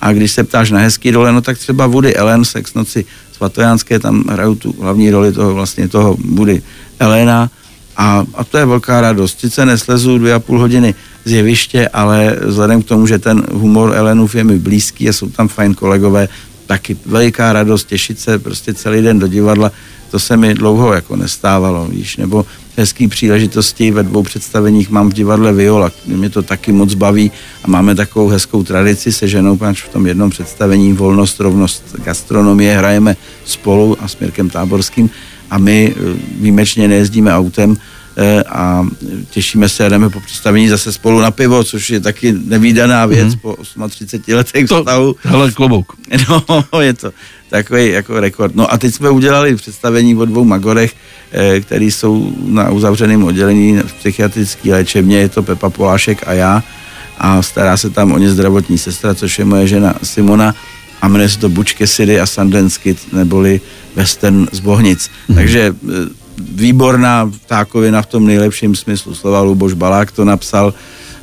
a 0.00 0.12
když 0.12 0.32
se 0.32 0.44
ptáš 0.44 0.70
na 0.70 0.78
hezký 0.78 1.12
dole, 1.12 1.32
no 1.32 1.40
tak 1.40 1.58
třeba 1.58 1.86
Woody 1.86 2.14
Ellen, 2.14 2.44
Sex 2.44 2.74
noci 2.74 3.04
svatojánské, 3.32 3.98
tam 3.98 4.24
hrajou 4.28 4.54
tu 4.54 4.74
hlavní 4.80 5.10
roli 5.10 5.32
toho 5.32 5.54
vlastně 5.54 5.88
toho 5.88 6.16
Woody 6.34 6.62
Elena 6.98 7.50
a, 7.96 8.24
a 8.34 8.44
to 8.44 8.58
je 8.58 8.66
velká 8.66 9.00
radost. 9.00 9.40
Sice 9.40 9.66
neslezu 9.66 10.18
dvě 10.18 10.34
a 10.34 10.38
půl 10.38 10.58
hodiny 10.58 10.94
z 11.24 11.32
jeviště, 11.32 11.88
ale 11.88 12.36
vzhledem 12.44 12.82
k 12.82 12.86
tomu, 12.86 13.06
že 13.06 13.18
ten 13.18 13.42
humor 13.52 13.92
Elenův 13.94 14.34
je 14.34 14.44
mi 14.44 14.58
blízký 14.58 15.08
a 15.08 15.12
jsou 15.12 15.28
tam 15.28 15.48
fajn 15.48 15.74
kolegové, 15.74 16.28
taky 16.66 16.96
veliká 17.06 17.52
radost 17.52 17.84
těšit 17.84 18.20
se 18.20 18.38
prostě 18.38 18.74
celý 18.74 19.02
den 19.02 19.18
do 19.18 19.26
divadla, 19.26 19.72
to 20.10 20.18
se 20.18 20.36
mi 20.36 20.54
dlouho 20.54 20.92
jako 20.92 21.16
nestávalo, 21.16 21.86
víš, 21.86 22.16
nebo 22.16 22.46
hezký 22.76 23.08
příležitosti 23.08 23.90
ve 23.90 24.02
dvou 24.02 24.22
představeních 24.22 24.90
mám 24.90 25.10
v 25.10 25.12
divadle 25.12 25.52
Viola, 25.52 25.90
mě 26.06 26.30
to 26.30 26.42
taky 26.42 26.72
moc 26.72 26.94
baví 26.94 27.32
a 27.64 27.68
máme 27.68 27.94
takovou 27.94 28.28
hezkou 28.28 28.62
tradici 28.62 29.12
se 29.12 29.28
ženou, 29.28 29.56
pač 29.56 29.82
v 29.82 29.88
tom 29.88 30.06
jednom 30.06 30.30
představení 30.30 30.92
volnost, 30.92 31.40
rovnost, 31.40 31.96
gastronomie 32.04 32.78
hrajeme 32.78 33.16
spolu 33.44 33.96
a 34.00 34.08
s 34.08 34.18
Mirkem 34.18 34.50
Táborským 34.50 35.10
a 35.50 35.58
my 35.58 35.94
eh, 35.96 36.16
výjimečně 36.40 36.88
nejezdíme 36.88 37.34
autem, 37.34 37.76
Eh, 38.18 38.42
a 38.48 38.86
těšíme 39.30 39.68
se 39.68 39.86
a 39.86 39.88
jdeme 39.88 40.10
po 40.10 40.20
představení 40.20 40.68
zase 40.68 40.92
spolu 40.92 41.20
na 41.20 41.30
pivo, 41.30 41.64
což 41.64 41.90
je 41.90 42.00
taky 42.00 42.34
nevýdaná 42.44 43.06
věc 43.06 43.34
mm-hmm. 43.34 43.38
po 43.38 43.88
38 43.88 44.34
letech 44.34 44.68
to, 44.68 44.78
vztahu. 44.78 45.16
Hele, 45.22 45.52
klobouk. 45.52 45.92
No, 46.28 46.80
je 46.80 46.94
to 46.94 47.12
takový 47.50 47.90
jako 47.90 48.20
rekord. 48.20 48.56
No 48.56 48.72
a 48.72 48.78
teď 48.78 48.94
jsme 48.94 49.10
udělali 49.10 49.56
představení 49.56 50.16
o 50.16 50.24
dvou 50.24 50.44
magorech, 50.44 50.94
eh, 51.32 51.60
který 51.60 51.90
jsou 51.90 52.32
na 52.46 52.70
uzavřeném 52.70 53.24
oddělení 53.24 53.78
v 53.78 53.92
psychiatrické 53.92 54.72
léčebně, 54.72 55.18
je 55.18 55.28
to 55.28 55.42
Pepa 55.42 55.70
Polášek 55.70 56.28
a 56.28 56.32
já 56.32 56.62
a 57.18 57.42
stará 57.42 57.76
se 57.76 57.90
tam 57.90 58.12
o 58.12 58.18
ně 58.18 58.30
zdravotní 58.30 58.78
sestra, 58.78 59.14
což 59.14 59.38
je 59.38 59.44
moje 59.44 59.66
žena 59.66 59.94
Simona 60.02 60.54
a 61.02 61.08
jmenuje 61.08 61.28
se 61.28 61.38
to 61.38 61.48
Bučke 61.48 61.86
City 61.86 62.20
a 62.20 62.26
Sundance 62.26 62.80
neboli 63.12 63.60
Western 63.96 64.48
z 64.52 64.60
Bohnic. 64.60 65.00
Mm-hmm. 65.00 65.34
Takže 65.34 65.74
eh, 65.74 65.92
výborná 66.38 67.30
ptákovina 67.44 68.02
v 68.02 68.06
tom 68.06 68.26
nejlepším 68.26 68.76
smyslu 68.76 69.14
slova, 69.14 69.42
Luboš 69.42 69.72
Balák 69.72 70.12
to 70.12 70.24
napsal 70.24 70.74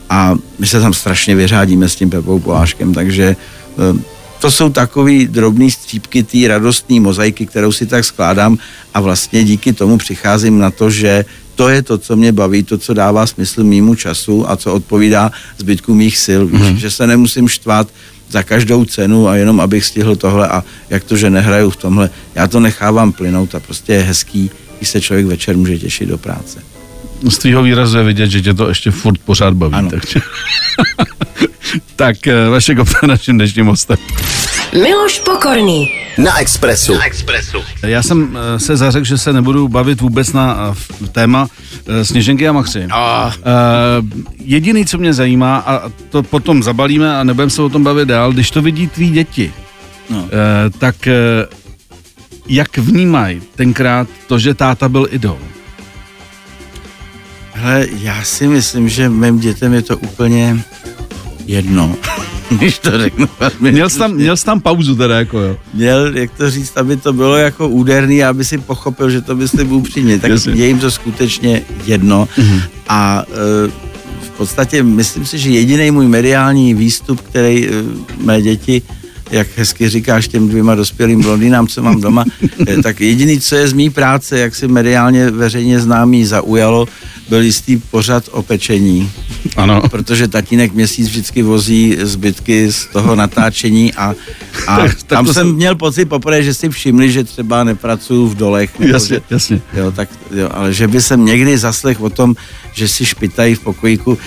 a 0.10 0.36
my 0.60 0.68
se 0.68 0.82
tam 0.82 0.94
strašně 0.94 1.36
vyřádíme 1.36 1.90
s 1.90 1.96
tím 1.96 2.10
Pepou 2.10 2.40
Poláškem, 2.40 2.94
takže 2.94 3.36
eh, 3.36 4.00
to 4.44 4.52
jsou 4.52 4.70
takový 4.70 5.28
drobný 5.28 5.72
střípky 5.72 6.24
té 6.24 6.48
radostné 6.48 7.00
mozaiky, 7.00 7.46
kterou 7.46 7.72
si 7.72 7.86
tak 7.86 8.06
skládám 8.06 8.58
a 8.94 9.02
vlastně 9.02 9.44
díky 9.44 9.74
tomu 9.74 9.98
přicházím 9.98 10.60
na 10.60 10.72
to, 10.72 10.90
že 10.90 11.26
to 11.56 11.70
je 11.70 11.82
to, 11.82 11.98
co 11.98 12.16
mě 12.16 12.32
baví, 12.32 12.64
to, 12.64 12.78
co 12.78 12.94
dává 12.94 13.28
smysl 13.28 13.64
mýmu 13.64 13.96
času 13.96 14.50
a 14.50 14.58
co 14.58 14.74
odpovídá 14.74 15.32
zbytku 15.58 15.96
mých 15.96 16.18
sil. 16.26 16.42
Víš, 16.48 16.62
mm. 16.62 16.78
že 16.78 16.92
se 16.92 17.08
nemusím 17.08 17.48
štvát 17.48 17.88
za 18.34 18.44
každou 18.44 18.86
cenu 18.86 19.28
a 19.28 19.36
jenom 19.36 19.60
abych 19.60 19.86
stihl 19.86 20.16
tohle 20.16 20.48
a 20.48 20.64
jak 20.90 21.04
to, 21.04 21.18
že 21.18 21.30
nehraju 21.30 21.70
v 21.70 21.76
tomhle, 21.76 22.10
já 22.36 22.48
to 22.48 22.60
nechávám 22.60 23.12
plynout 23.12 23.56
a 23.56 23.60
prostě 23.60 23.94
je 23.94 24.02
hezký 24.02 24.52
i 24.82 24.86
se 24.86 25.02
člověk 25.02 25.26
večer 25.26 25.58
může 25.58 25.78
těšit 25.78 26.10
do 26.10 26.18
práce. 26.18 26.60
Z 27.30 27.38
tvýho 27.38 27.64
výrazu 27.64 27.98
je 27.98 28.04
vidět, 28.04 28.30
že 28.30 28.42
tě 28.42 28.54
to 28.54 28.70
ještě 28.70 28.92
furt 28.92 29.20
pořád 29.20 29.54
baví. 29.54 29.74
Ano. 29.74 29.90
Takže... 29.90 30.20
tak 31.96 32.28
eh, 32.28 32.50
vaše 32.50 32.76
Kopta 32.76 33.08
naším 33.08 33.38
dnešním 33.38 33.66
hostem. 33.66 33.98
Miloš 34.72 35.20
Pokorný. 35.20 35.90
Na 36.18 36.40
Expressu. 36.40 36.94
na 36.94 37.06
Expressu. 37.06 37.58
Já 37.82 38.04
jsem 38.04 38.38
eh, 38.38 38.60
se 38.60 38.78
zařekl, 38.78 39.06
že 39.06 39.18
se 39.18 39.34
nebudu 39.34 39.68
bavit 39.68 40.02
vůbec 40.02 40.34
na 40.34 40.76
eh, 41.04 41.08
téma 41.08 41.48
Sněženky 42.04 42.48
a 42.48 42.52
Machři. 42.52 42.88
Oh. 42.96 43.34
jediný, 44.40 44.86
co 44.86 44.98
mě 44.98 45.14
zajímá, 45.14 45.58
a 45.58 45.90
to 46.10 46.24
potom 46.24 46.64
zabalíme 46.64 47.18
a 47.18 47.24
nebudeme 47.24 47.50
se 47.50 47.62
o 47.62 47.70
tom 47.70 47.84
bavit 47.84 48.08
dál, 48.08 48.32
když 48.32 48.52
to 48.52 48.62
vidí 48.62 48.88
tví 48.88 49.10
děti, 49.10 49.54
no. 50.10 50.30
tak 50.78 50.96
jak 52.48 52.78
vnímají 52.78 53.42
tenkrát 53.56 54.08
to, 54.28 54.40
že 54.40 54.54
táta 54.54 54.90
byl 54.90 55.08
idol? 55.12 55.40
Hele, 57.54 57.88
já 58.02 58.24
si 58.24 58.48
myslím, 58.48 58.90
že 58.90 59.10
mým 59.10 59.40
dětem 59.40 59.74
je 59.74 59.82
to 59.82 59.98
úplně 59.98 60.64
jedno, 61.46 61.96
když 62.60 62.80
to 62.80 62.98
řeknu. 63.00 63.28
Měl 63.60 63.90
jsi, 63.90 63.98
tam, 64.00 64.14
měl 64.14 64.38
jsi 64.38 64.46
tam 64.46 64.62
pauzu 64.62 64.96
teda, 64.96 65.18
jako 65.18 65.40
jo. 65.40 65.58
Měl, 65.74 66.18
jak 66.18 66.32
to 66.32 66.50
říct, 66.52 66.78
aby 66.78 66.98
to 66.98 67.14
bylo 67.14 67.36
jako 67.36 67.70
úderný, 67.70 68.24
aby 68.24 68.46
si 68.46 68.58
pochopil, 68.58 69.10
že 69.10 69.22
to 69.22 69.36
myslím 69.36 69.72
upřímně, 69.72 70.20
tak 70.20 70.32
Jasně. 70.32 70.54
je 70.54 70.68
jim 70.68 70.80
to 70.80 70.92
skutečně 70.92 71.62
jedno. 71.86 72.28
Mm-hmm. 72.38 72.62
A 72.88 73.24
e, 73.28 73.72
v 74.26 74.30
podstatě 74.38 74.84
myslím 74.84 75.26
si, 75.26 75.38
že 75.38 75.50
jediný 75.50 75.92
můj 75.92 76.08
mediální 76.08 76.74
výstup, 76.74 77.22
který 77.22 77.68
e, 77.68 77.72
mé 78.18 78.42
děti 78.42 78.82
jak 79.34 79.48
hezky 79.58 79.90
říkáš 79.90 80.28
těm 80.28 80.48
dvěma 80.48 80.76
dospělým 80.76 81.22
blondýnám, 81.22 81.68
co 81.68 81.84
mám 81.84 82.02
doma, 82.02 82.26
eh, 82.68 82.82
tak 82.84 83.02
jediný, 83.02 83.40
co 83.40 83.56
je 83.56 83.68
z 83.68 83.74
mý 83.74 83.90
práce, 83.90 84.40
jak 84.40 84.56
si 84.56 84.68
mediálně 84.68 85.32
veřejně 85.32 85.80
známý 85.80 86.26
zaujalo, 86.26 86.88
byl 87.30 87.42
jistý 87.42 87.78
pořad 87.78 88.24
o 88.32 88.44
pečení. 88.44 89.12
Ano. 89.58 89.82
protože 89.92 90.28
tatínek 90.28 90.74
měsíc 90.74 91.08
vždycky 91.08 91.42
vozí 91.42 91.98
zbytky 92.02 92.72
z 92.72 92.86
toho 92.86 93.16
natáčení 93.16 93.94
a, 93.94 94.16
a 94.68 94.78
tam 95.08 95.26
jsem 95.26 95.34
jsem- 95.34 95.56
měl 95.56 95.76
pocit 95.76 96.06
poprvé, 96.06 96.44
že 96.44 96.54
si 96.54 96.70
všimli, 96.70 97.12
že 97.12 97.24
třeba 97.24 97.64
nepracuju 97.64 98.28
v 98.28 98.36
dolech. 98.36 98.80
nebo 98.80 98.94
Jasně, 98.94 99.16
že, 99.16 99.22
jasně. 99.30 99.62
Jo, 99.74 99.92
tak, 99.92 100.10
jo, 100.36 100.50
ale 100.52 100.74
že 100.74 100.88
by 100.88 101.02
jsem 101.02 101.26
někdy 101.26 101.58
zaslech 101.58 102.02
o 102.02 102.10
tom, 102.10 102.36
že 102.74 102.88
si 102.88 103.06
špitají 103.06 103.56
v 103.56 103.60
pokojíku, 103.60 104.18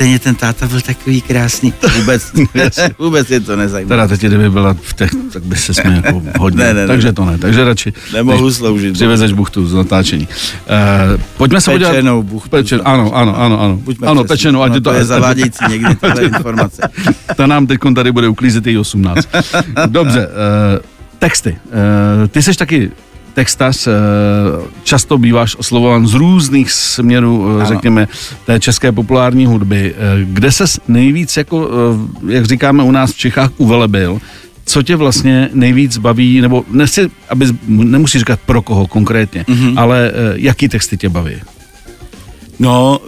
stejně 0.00 0.18
ten 0.18 0.34
táta 0.34 0.68
byl 0.68 0.80
takový 0.80 1.20
krásný. 1.20 1.72
Vůbec, 1.96 2.32
vůbec 2.98 3.30
je 3.30 3.40
to 3.40 3.56
nezajímá. 3.56 3.88
Teda 3.88 4.08
teď, 4.08 4.20
kdyby 4.20 4.50
byla 4.50 4.76
v 4.82 4.94
těch, 4.94 5.10
tak 5.32 5.42
by 5.42 5.56
se 5.56 5.74
jsme 5.74 6.02
jako 6.04 6.22
hodně. 6.38 6.64
Ne, 6.64 6.74
ne, 6.74 6.80
ne. 6.80 6.86
takže 6.86 7.12
to 7.12 7.24
ne, 7.24 7.38
takže 7.38 7.64
radši. 7.64 7.92
Nemohu 8.12 8.52
sloužit. 8.52 8.92
Přivezeš 8.92 9.32
buchtu 9.32 9.66
z 9.66 9.74
natáčení. 9.74 10.28
Uh, 10.28 11.20
pojďme 11.36 11.60
se 11.60 11.70
podívat. 11.70 11.90
Pečenou 11.90 12.22
buchtu. 12.22 12.50
Pečen, 12.50 12.80
ano, 12.84 13.16
ano, 13.16 13.40
ano, 13.40 13.60
ano. 13.60 13.76
Buďme 13.76 14.06
ano, 14.06 14.24
přesní. 14.24 14.36
pečenou, 14.36 14.62
ať 14.62 14.74
je 14.74 14.80
to, 14.80 14.90
to 14.90 14.96
je 14.96 15.04
zavádějící 15.04 15.64
někdy 15.68 15.94
tyhle 16.00 16.22
informace. 16.22 16.82
Ta 17.36 17.46
nám 17.46 17.66
teď 17.66 17.80
tady 17.94 18.12
bude 18.12 18.28
uklízet 18.28 18.66
i 18.66 18.78
18. 18.78 19.28
Dobře, 19.86 20.26
uh, 20.26 20.32
texty. 21.18 21.58
Uh, 22.22 22.28
ty 22.28 22.42
jsi 22.42 22.54
taky 22.54 22.90
textař, 23.40 23.86
uh, 23.86 23.92
často 24.82 25.18
býváš 25.18 25.56
oslovován 25.56 26.06
z 26.06 26.14
různých 26.14 26.70
směrů, 26.70 27.38
uh, 27.38 27.54
Ano. 27.54 27.66
řekněme, 27.66 28.08
té 28.46 28.60
české 28.60 28.92
populární 28.92 29.46
hudby. 29.46 29.94
Uh, 29.94 30.28
kde 30.28 30.52
ses 30.52 30.80
nejvíc, 30.88 31.36
jako, 31.36 31.70
jak 32.28 32.44
říkáme 32.44 32.82
u 32.82 32.90
nás 32.90 33.12
v 33.12 33.16
Čechách, 33.16 33.50
uvelebil? 33.56 34.20
Co 34.64 34.82
tě 34.82 34.96
vlastně 34.96 35.48
nejvíc 35.52 35.98
baví, 35.98 36.40
nebo 36.40 36.64
nechci, 36.70 37.10
aby, 37.28 37.46
nemusíš 37.66 38.20
říkat 38.20 38.40
pro 38.46 38.62
koho 38.62 38.86
konkrétně, 38.86 39.44
mm-hmm. 39.48 39.80
ale 39.80 40.12
jaký 40.34 40.68
texty 40.68 40.96
tě 40.96 41.08
baví? 41.08 41.40
No, 42.58 43.00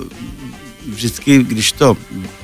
vždycky, 0.89 1.45
když 1.45 1.73
to 1.73 1.95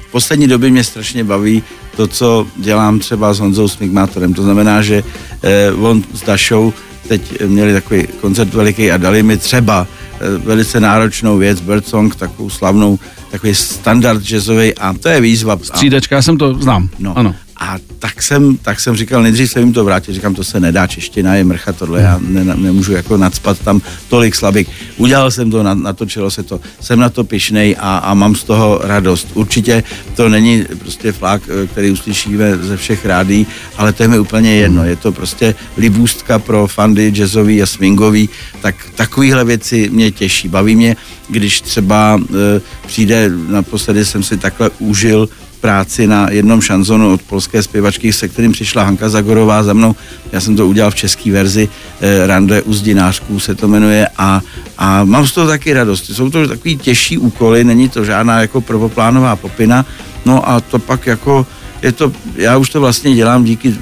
v 0.08 0.10
poslední 0.12 0.46
době 0.46 0.70
mě 0.70 0.84
strašně 0.84 1.24
baví 1.24 1.62
to, 1.96 2.06
co 2.06 2.46
dělám 2.56 2.98
třeba 2.98 3.34
s 3.34 3.40
Honzou 3.40 3.68
Smigmátorem. 3.68 4.34
To 4.34 4.42
znamená, 4.42 4.82
že 4.82 5.02
eh, 5.42 5.72
on 5.72 6.02
s 6.14 6.22
Dašou 6.22 6.72
teď 7.08 7.42
měli 7.46 7.72
takový 7.72 8.06
koncert 8.20 8.54
veliký 8.54 8.90
a 8.92 8.96
dali 8.96 9.22
mi 9.22 9.36
třeba 9.36 9.86
eh, 10.14 10.38
velice 10.38 10.80
náročnou 10.80 11.38
věc, 11.38 11.60
Birdsong, 11.60 12.16
takovou 12.16 12.50
slavnou, 12.50 12.98
takový 13.30 13.54
standard 13.54 14.22
jazzový 14.22 14.74
a 14.74 14.92
to 14.92 15.08
je 15.08 15.20
výzva. 15.20 15.54
A- 15.54 15.58
Střídačka, 15.64 16.16
já 16.16 16.22
jsem 16.22 16.38
to 16.38 16.54
znám. 16.54 16.88
No. 16.98 17.18
Ano. 17.18 17.34
A 17.58 17.76
tak 17.98 18.22
jsem, 18.22 18.56
tak 18.56 18.80
jsem 18.80 18.96
říkal, 18.96 19.22
nejdřív 19.22 19.50
se 19.50 19.60
jim 19.60 19.72
to 19.72 19.84
vrátit, 19.84 20.12
říkám, 20.12 20.34
to 20.34 20.44
se 20.44 20.60
nedá, 20.60 20.86
čeština 20.86 21.34
je 21.34 21.44
mrcha, 21.44 21.72
tohle 21.72 22.02
já 22.02 22.20
ne, 22.22 22.44
nemůžu 22.44 22.92
jako 22.92 23.16
nadspat 23.16 23.58
tam 23.58 23.80
tolik 24.08 24.34
slabik. 24.34 24.68
Udělal 24.96 25.30
jsem 25.30 25.50
to, 25.50 25.62
na- 25.62 25.74
natočilo 25.74 26.30
se 26.30 26.42
to, 26.42 26.60
jsem 26.80 26.98
na 26.98 27.08
to 27.08 27.24
pišnej 27.24 27.76
a, 27.78 27.98
a 27.98 28.14
mám 28.14 28.34
z 28.34 28.44
toho 28.44 28.80
radost. 28.82 29.28
Určitě 29.34 29.82
to 30.16 30.28
není 30.28 30.64
prostě 30.78 31.12
flák, 31.12 31.42
eh, 31.48 31.66
který 31.66 31.90
uslyšíme 31.90 32.56
ze 32.56 32.76
všech 32.76 33.06
rádí, 33.06 33.46
ale 33.76 33.92
to 33.92 34.02
je 34.02 34.08
mi 34.08 34.18
úplně 34.18 34.54
jedno. 34.54 34.84
Je 34.84 34.96
to 34.96 35.12
prostě 35.12 35.54
libůstka 35.76 36.38
pro 36.38 36.66
fandy 36.66 37.10
jazzový 37.10 37.62
a 37.62 37.66
swingový, 37.66 38.28
tak 38.62 38.74
takovýhle 38.94 39.44
věci 39.44 39.90
mě 39.92 40.10
těší. 40.10 40.48
Baví 40.48 40.76
mě, 40.76 40.96
když 41.28 41.60
třeba 41.60 42.20
e, 42.20 42.60
přijde, 42.86 43.30
naposledy 43.48 44.04
jsem 44.04 44.22
si 44.22 44.36
takhle 44.36 44.70
užil 44.78 45.28
práci 45.60 46.06
na 46.06 46.30
jednom 46.30 46.60
šanzonu 46.60 47.12
od 47.12 47.22
polské 47.22 47.62
zpěvačky, 47.62 48.12
se 48.12 48.28
kterým 48.28 48.52
přišla 48.52 48.82
Hanka 48.82 49.08
Zagorová 49.08 49.62
za 49.62 49.72
mnou. 49.72 49.96
Já 50.32 50.40
jsem 50.40 50.56
to 50.56 50.68
udělal 50.68 50.90
v 50.90 50.94
české 50.94 51.32
verzi, 51.32 51.68
eh, 52.00 52.26
Rande 52.26 52.62
uzdinářků 52.62 53.40
se 53.40 53.54
to 53.54 53.68
jmenuje 53.68 54.08
a, 54.18 54.40
a 54.78 55.04
mám 55.04 55.26
z 55.26 55.32
toho 55.32 55.46
taky 55.46 55.72
radost. 55.72 56.04
Jsou 56.14 56.30
to 56.30 56.48
takový 56.48 56.76
těžší 56.76 57.18
úkoly, 57.18 57.64
není 57.64 57.88
to 57.88 58.04
žádná 58.04 58.40
jako 58.40 58.60
prvoplánová 58.60 59.36
popina, 59.36 59.86
no 60.26 60.48
a 60.48 60.60
to 60.60 60.78
pak 60.78 61.06
jako 61.06 61.46
je 61.82 61.92
to, 61.92 62.12
já 62.36 62.56
už 62.56 62.70
to 62.70 62.80
vlastně 62.80 63.14
dělám 63.14 63.44
díky 63.44 63.74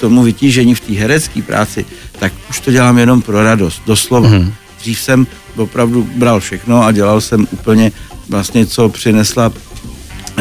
tomu 0.00 0.22
vytížení 0.22 0.74
v 0.74 0.80
té 0.80 0.92
herecké 0.92 1.42
práci, 1.42 1.84
tak 2.18 2.32
už 2.50 2.60
to 2.60 2.70
dělám 2.70 2.98
jenom 2.98 3.22
pro 3.22 3.44
radost, 3.44 3.82
doslova. 3.86 4.28
Mm. 4.28 4.52
Dřív 4.80 5.00
jsem 5.00 5.26
opravdu 5.56 6.08
bral 6.16 6.40
všechno 6.40 6.84
a 6.84 6.92
dělal 6.92 7.20
jsem 7.20 7.46
úplně 7.50 7.92
vlastně, 8.28 8.66
co 8.66 8.88
přinesla 8.88 9.52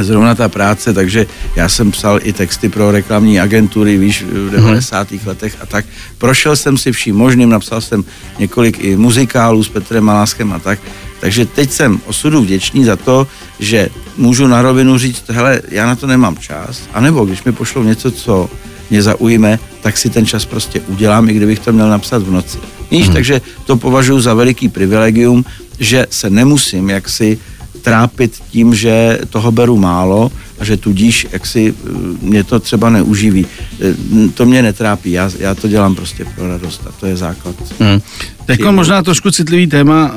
zrovna 0.04 0.36
ta 0.36 0.50
práce, 0.50 0.94
takže 0.94 1.28
já 1.56 1.70
jsem 1.70 1.92
psal 1.92 2.20
i 2.24 2.34
texty 2.34 2.70
pro 2.70 2.92
reklamní 2.92 3.40
agentury, 3.40 3.98
víš, 3.98 4.24
v 4.24 4.50
90. 4.50 5.08
letech 5.26 5.58
a 5.62 5.66
tak. 5.66 5.86
Prošel 6.18 6.56
jsem 6.56 6.78
si 6.78 6.92
vším 6.92 7.16
možným, 7.16 7.50
napsal 7.50 7.82
jsem 7.82 8.04
několik 8.40 8.80
i 8.80 8.96
muzikálů 8.96 9.64
s 9.64 9.70
Petrem 9.70 10.04
Maláskem 10.04 10.54
a 10.54 10.60
tak. 10.60 10.80
Takže 11.20 11.46
teď 11.46 11.72
jsem 11.72 12.02
osudu 12.06 12.42
vděčný 12.42 12.86
za 12.86 12.96
to, 12.96 13.28
že 13.60 13.90
můžu 14.18 14.48
na 14.48 14.62
rovinu 14.62 14.98
říct, 14.98 15.24
hele, 15.30 15.62
já 15.70 15.88
na 15.88 15.96
to 15.96 16.08
nemám 16.08 16.38
čas, 16.38 16.82
anebo 16.94 17.26
když 17.26 17.44
mi 17.44 17.52
pošlou 17.52 17.84
něco, 17.84 18.12
co 18.12 18.50
mě 18.90 19.02
zaujme, 19.02 19.60
tak 19.82 19.98
si 19.98 20.10
ten 20.10 20.26
čas 20.26 20.46
prostě 20.46 20.82
udělám, 20.88 21.30
i 21.30 21.34
kdybych 21.34 21.60
to 21.60 21.74
měl 21.74 21.90
napsat 21.90 22.24
v 22.24 22.32
noci. 22.32 22.58
Víš, 22.92 23.06
hmm. 23.06 23.14
takže 23.14 23.42
to 23.66 23.78
považuji 23.78 24.22
za 24.22 24.34
veliký 24.34 24.70
privilegium, 24.70 25.46
že 25.80 26.08
se 26.10 26.30
nemusím 26.30 26.90
jaksi 26.90 27.40
trápit 27.82 28.34
tím, 28.52 28.76
že 28.76 29.20
toho 29.30 29.52
beru 29.52 29.78
málo 29.78 30.32
a 30.60 30.66
že 30.66 30.78
tudíž 30.78 31.28
jaksi 31.32 31.74
eh, 31.74 31.90
mě 32.22 32.44
to 32.44 32.60
třeba 32.60 32.90
neuživí. 32.90 33.46
Eh, 33.82 33.94
To 34.34 34.46
mě 34.46 34.62
netrápí, 34.62 35.12
já, 35.12 35.32
já 35.40 35.56
to 35.56 35.68
dělám 35.68 35.96
prostě 35.96 36.26
pro 36.36 36.48
radost 36.48 36.82
a 36.88 36.92
to 37.00 37.06
je 37.06 37.18
základ. 37.18 37.56
Hmm. 37.80 38.02
Teď 38.46 38.64
možná 38.72 39.04
trošku 39.04 39.32
citlivý 39.32 39.68
téma. 39.68 40.12
eh, 40.12 40.16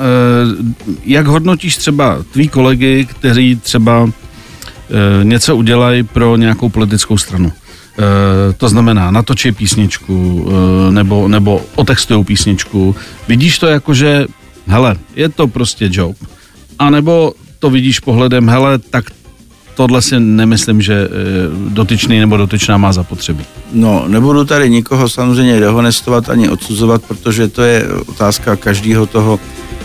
Jak 1.05 1.27
hodnotíš 1.27 1.77
třeba 1.77 2.25
tví 2.33 2.48
kolegy, 2.48 3.07
kteří 3.11 3.57
třeba 3.57 4.11
něco 5.22 5.57
udělají 5.57 6.03
pro 6.03 6.37
nějakou 6.37 6.68
politickou 6.68 7.18
stranu? 7.18 7.53
To 8.57 8.68
znamená, 8.68 9.11
natočí 9.11 9.53
písničku 9.53 10.48
nebo, 10.90 11.29
nebo 11.29 11.61
otextují 11.75 12.25
písničku. 12.25 12.96
Vidíš 13.29 13.59
to 13.59 13.66
jako, 13.66 13.94
že 13.94 14.27
hele, 14.66 14.96
je 15.16 15.29
to 15.29 15.46
prostě 15.48 15.88
job. 15.92 16.16
A 16.79 16.90
nebo 16.90 17.33
to 17.62 17.70
vidíš 17.70 18.01
pohledem, 18.01 18.48
hele, 18.48 18.79
tak 18.79 19.05
tohle 19.75 20.03
si 20.03 20.20
nemyslím, 20.20 20.83
že 20.83 20.94
eh, 20.94 21.09
dotyčný 21.68 22.18
nebo 22.20 22.37
dotyčná 22.37 22.77
má 22.77 22.92
zapotřebí. 22.92 23.44
No, 23.72 24.05
nebudu 24.09 24.44
tady 24.44 24.70
nikoho 24.70 25.09
samozřejmě 25.09 25.61
dehonestovat 25.61 26.29
ani 26.29 26.48
odsuzovat, 26.48 27.03
protože 27.03 27.48
to 27.48 27.62
je 27.62 27.87
otázka 28.07 28.57
každého 28.57 29.07
toho 29.07 29.40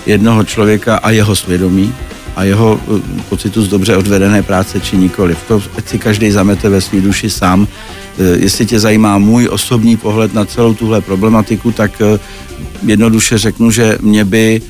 jednoho 0.06 0.44
člověka 0.44 0.98
a 0.98 1.10
jeho 1.10 1.36
svědomí 1.36 1.94
a 2.36 2.44
jeho 2.44 2.80
eh, 2.82 3.22
pocitu 3.30 3.62
z 3.62 3.68
dobře 3.68 3.98
odvedené 3.98 4.44
práce 4.44 4.80
či 4.80 4.98
nikoliv. 4.98 5.38
To 5.48 5.62
ať 5.78 5.88
si 5.88 6.00
každý 6.00 6.32
zamete 6.32 6.70
ve 6.70 6.82
své 6.82 7.02
duši 7.02 7.30
sám. 7.30 7.68
Eh, 8.18 8.24
Jestli 8.42 8.66
tě 8.66 8.80
zajímá 8.80 9.18
můj 9.18 9.50
osobní 9.52 9.98
pohled 9.98 10.34
na 10.34 10.46
celou 10.46 10.74
tuhle 10.74 11.02
problematiku, 11.02 11.72
tak 11.72 12.02
jednoduše 12.86 13.38
řeknu, 13.38 13.72
že 13.72 13.98
mě 14.02 14.26
by 14.26 14.62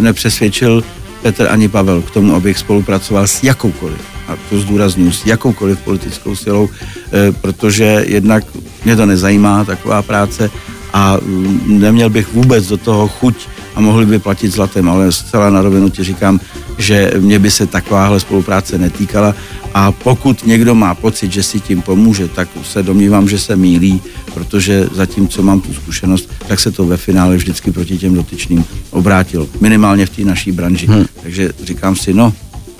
nepřesvědčil 0.00 0.82
Petr 1.22 1.46
ani 1.50 1.68
Pavel 1.68 2.02
k 2.02 2.10
tomu, 2.10 2.34
abych 2.34 2.58
spolupracoval 2.58 3.26
s 3.26 3.42
jakoukoliv, 3.42 4.00
a 4.28 4.36
to 4.50 4.58
zdůraznuju, 4.58 5.12
s 5.12 5.26
jakoukoliv 5.26 5.78
politickou 5.78 6.36
silou, 6.36 6.68
eh, 7.12 7.32
protože 7.32 8.04
jednak 8.06 8.44
mě 8.84 8.96
to 8.96 9.06
nezajímá, 9.06 9.64
taková 9.64 10.02
práce, 10.02 10.50
a 10.92 11.16
mm, 11.22 11.80
neměl 11.80 12.10
bych 12.10 12.32
vůbec 12.32 12.66
do 12.66 12.76
toho 12.76 13.08
chuť 13.08 13.48
a 13.74 13.80
mohli 13.80 14.06
by 14.06 14.18
platit 14.18 14.52
zlatem, 14.52 14.88
ale 14.88 15.12
zcela 15.12 15.50
na 15.50 15.62
rovinu 15.62 15.90
ti 15.90 16.04
říkám, 16.04 16.40
že 16.78 17.12
mě 17.18 17.38
by 17.38 17.50
se 17.50 17.66
takováhle 17.66 18.20
spolupráce 18.20 18.78
netýkala 18.78 19.34
a 19.74 19.92
pokud 19.92 20.46
někdo 20.46 20.74
má 20.74 20.94
pocit, 20.94 21.32
že 21.32 21.42
si 21.42 21.60
tím 21.60 21.82
pomůže, 21.82 22.28
tak 22.28 22.48
se 22.62 22.82
domnívám, 22.82 23.28
že 23.28 23.38
se 23.38 23.56
mílí, 23.56 24.02
protože 24.34 24.88
zatím, 24.92 25.28
co 25.28 25.42
mám 25.42 25.60
tu 25.60 25.74
zkušenost, 25.74 26.30
tak 26.48 26.60
se 26.60 26.72
to 26.72 26.84
ve 26.84 26.96
finále 26.96 27.36
vždycky 27.36 27.72
proti 27.72 27.98
těm 27.98 28.14
dotyčným 28.14 28.64
obrátilo. 28.90 29.48
Minimálně 29.60 30.06
v 30.06 30.10
té 30.10 30.22
naší 30.22 30.52
branži. 30.52 30.86
Hmm. 30.86 31.06
Takže 31.22 31.52
říkám 31.62 31.96
si, 31.96 32.14
no, 32.14 32.32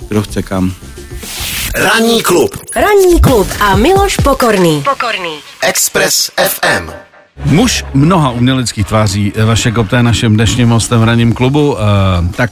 kdo 0.07 0.21
chce 0.21 0.41
kam. 0.41 0.73
Ranní 1.75 2.23
klub 2.23 2.57
Ranní 2.75 3.21
klub 3.21 3.47
a 3.59 3.75
Miloš 3.75 4.17
Pokorný. 4.17 4.83
Pokorný. 4.89 5.35
Express 5.61 6.31
FM. 6.47 7.12
Muž 7.45 7.85
mnoha 7.93 8.31
uměleckých 8.31 8.85
tváří, 8.85 9.33
eh, 9.35 9.45
Vašek 9.45 9.73
Kopta 9.73 9.97
je 9.97 10.03
naším 10.03 10.33
dnešním 10.33 10.69
hostem 10.69 10.99
v 10.99 11.03
ranním 11.03 11.33
klubu. 11.33 11.71
Uh, 11.71 11.79
tak 12.35 12.51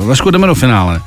uh, 0.00 0.06
Vašku, 0.06 0.30
jdeme 0.30 0.46
do 0.46 0.54
finále. 0.54 1.00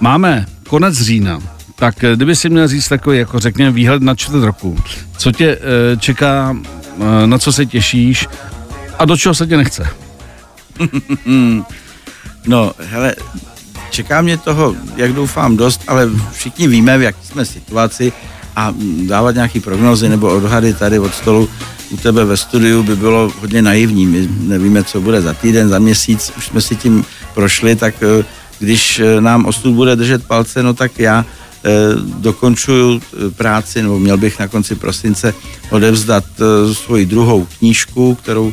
Máme 0.00 0.46
konec 0.68 0.94
října, 0.94 1.40
tak 1.76 2.04
eh, 2.04 2.16
kdyby 2.16 2.36
si 2.36 2.48
měl 2.48 2.68
říct 2.68 2.88
takový, 2.88 3.18
jako 3.18 3.38
řekněme, 3.38 3.70
výhled 3.70 4.02
na 4.02 4.14
čtvrt 4.14 4.44
roku, 4.44 4.78
co 5.18 5.32
tě 5.32 5.58
čeká, 5.98 6.56
na 7.26 7.38
co 7.38 7.52
se 7.52 7.66
těšíš 7.66 8.28
a 8.98 9.04
do 9.04 9.16
čeho 9.16 9.34
se 9.34 9.46
tě 9.46 9.56
nechce? 9.56 9.88
No, 12.46 12.72
hele, 12.78 13.14
čeká 13.90 14.20
mě 14.20 14.36
toho, 14.36 14.74
jak 14.96 15.12
doufám, 15.12 15.56
dost, 15.56 15.82
ale 15.86 16.08
všichni 16.32 16.68
víme, 16.68 16.98
v 16.98 17.02
jaké 17.02 17.18
jsme 17.22 17.44
situaci 17.44 18.12
a 18.56 18.74
dávat 19.06 19.34
nějaký 19.34 19.60
prognozy 19.60 20.08
nebo 20.08 20.28
odhady 20.28 20.74
tady 20.74 20.98
od 20.98 21.14
stolu 21.14 21.48
u 21.90 21.96
tebe 21.96 22.24
ve 22.24 22.36
studiu 22.36 22.82
by 22.82 22.96
bylo 22.96 23.32
hodně 23.40 23.62
naivní. 23.62 24.06
My 24.06 24.28
nevíme, 24.40 24.84
co 24.84 25.00
bude 25.00 25.20
za 25.22 25.34
týden, 25.34 25.68
za 25.68 25.78
měsíc, 25.78 26.32
už 26.36 26.46
jsme 26.46 26.60
si 26.60 26.76
tím 26.76 27.04
prošli, 27.34 27.76
tak 27.76 27.94
eh, 28.02 28.24
když 28.58 29.00
eh, 29.00 29.20
nám 29.20 29.46
osud 29.46 29.72
bude 29.74 29.96
držet 29.96 30.26
palce, 30.26 30.62
no 30.62 30.74
tak 30.74 30.98
já 30.98 31.24
eh, 31.24 31.70
dokončuju 32.18 33.00
práci, 33.36 33.82
nebo 33.82 33.98
měl 33.98 34.16
bych 34.16 34.38
na 34.38 34.48
konci 34.48 34.74
prosince 34.74 35.34
odevzdat 35.70 36.24
svoji 36.72 37.06
druhou 37.06 37.46
knížku, 37.58 38.14
kterou 38.14 38.52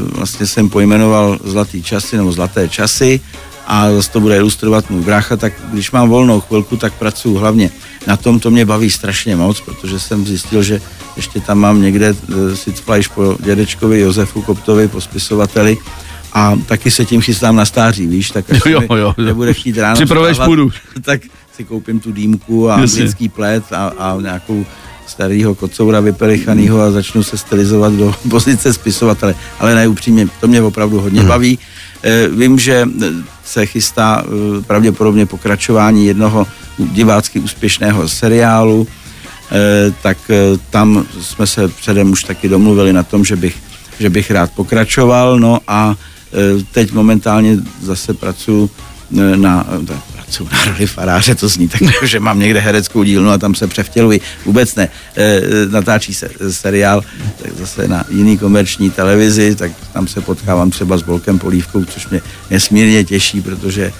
vlastně 0.00 0.46
jsem 0.46 0.68
pojmenoval 0.68 1.38
Zlatý 1.44 1.82
časy 1.82 2.16
nebo 2.16 2.32
Zlaté 2.32 2.68
časy 2.68 3.20
a 3.68 3.92
zase 3.92 4.10
to 4.10 4.20
bude 4.20 4.36
ilustrovat 4.36 4.90
můj 4.90 5.02
brácha, 5.02 5.36
tak 5.36 5.52
když 5.72 5.90
mám 5.90 6.08
volnou 6.08 6.40
chvilku, 6.40 6.76
tak 6.76 6.92
pracuji 6.94 7.34
hlavně 7.38 7.70
na 8.06 8.16
tom, 8.16 8.40
to 8.40 8.50
mě 8.50 8.64
baví 8.64 8.90
strašně 8.90 9.36
moc, 9.36 9.60
protože 9.60 10.00
jsem 10.00 10.26
zjistil, 10.26 10.62
že 10.62 10.80
ještě 11.16 11.40
tam 11.40 11.58
mám 11.58 11.82
někde 11.82 12.14
eh, 12.52 12.56
si 12.56 12.72
cflajš 12.72 13.08
po 13.08 13.36
dědečkovi 13.44 14.00
Josefu 14.00 14.42
Koptovi, 14.42 14.88
po 14.88 15.00
spisovateli, 15.00 15.76
a 16.32 16.56
taky 16.66 16.90
se 16.90 17.04
tím 17.04 17.20
chystám 17.20 17.56
na 17.56 17.64
stáří, 17.64 18.06
víš, 18.06 18.30
tak 18.30 18.50
až 18.50 18.60
Jo, 18.66 18.82
jo, 18.90 18.96
jo. 18.96 19.14
nebude 19.18 19.54
chtít 19.54 19.78
ráno 19.78 19.94
Připravuješ 19.94 20.38
půdu. 20.38 20.70
tak 21.02 21.20
si 21.56 21.64
koupím 21.64 22.00
tu 22.00 22.12
dýmku 22.12 22.70
a 22.70 22.74
anglický 22.74 23.28
plet 23.28 23.72
a, 23.72 23.92
a 23.98 24.16
nějakou 24.20 24.66
starého 25.06 25.54
kocoura 25.54 26.00
vypelichanýho 26.00 26.80
a 26.80 26.90
začnu 26.90 27.22
se 27.22 27.38
stylizovat 27.38 27.92
do 27.92 28.14
pozice 28.30 28.72
spisovatele. 28.72 29.34
Ale 29.60 29.74
ne 29.74 29.88
upřímně, 29.88 30.28
to 30.40 30.48
mě 30.48 30.62
opravdu 30.62 31.00
hodně 31.00 31.20
Hmm. 31.20 31.28
baví. 31.28 31.58
E, 32.02 32.28
vím, 32.28 32.58
že 32.58 32.72
e, 32.72 33.06
se 33.48 33.66
chystá 33.66 34.24
e, 34.24 34.62
pravděpodobně 34.62 35.26
pokračování 35.26 36.06
jednoho 36.06 36.46
divácky 36.78 37.40
úspěšného 37.40 38.08
seriálu, 38.08 38.86
e, 38.86 39.90
tak 40.02 40.18
e, 40.30 40.58
tam 40.70 41.06
jsme 41.20 41.46
se 41.46 41.68
předem 41.68 42.12
už 42.12 42.24
taky 42.24 42.48
domluvili 42.48 42.92
na 42.92 43.02
tom, 43.02 43.24
že 43.24 43.36
bych, 43.36 43.56
že 44.00 44.10
bych 44.10 44.30
rád 44.30 44.52
pokračoval, 44.52 45.38
no 45.38 45.60
a 45.68 45.96
teď 46.72 46.92
momentálně 46.92 47.56
zase 47.80 48.14
pracuji 48.14 48.70
na, 49.36 49.66
pracuji 50.28 50.48
na 50.52 50.64
roli 50.72 50.86
faráře, 50.86 51.34
to 51.34 51.48
zní 51.48 51.68
tak, 51.68 51.80
jako, 51.80 52.06
že 52.06 52.20
mám 52.20 52.38
někde 52.38 52.60
hereckou 52.60 53.02
dílnu 53.02 53.30
a 53.30 53.38
tam 53.38 53.54
se 53.54 53.66
převtěluji. 53.66 54.20
Vůbec 54.44 54.74
ne. 54.74 54.88
E, 55.16 55.40
natáčí 55.70 56.14
se 56.14 56.28
e, 56.40 56.52
seriál 56.52 57.02
tak 57.42 57.52
zase 57.58 57.88
na 57.88 58.04
jiný 58.08 58.38
komerční 58.38 58.90
televizi, 58.90 59.54
tak 59.54 59.72
tam 59.92 60.06
se 60.06 60.20
potkávám 60.20 60.70
třeba 60.70 60.96
s 60.96 61.02
Volkem 61.02 61.38
Polívkou, 61.38 61.84
což 61.84 62.08
mě 62.08 62.20
nesmírně 62.50 63.04
těší, 63.04 63.40
protože 63.40 63.92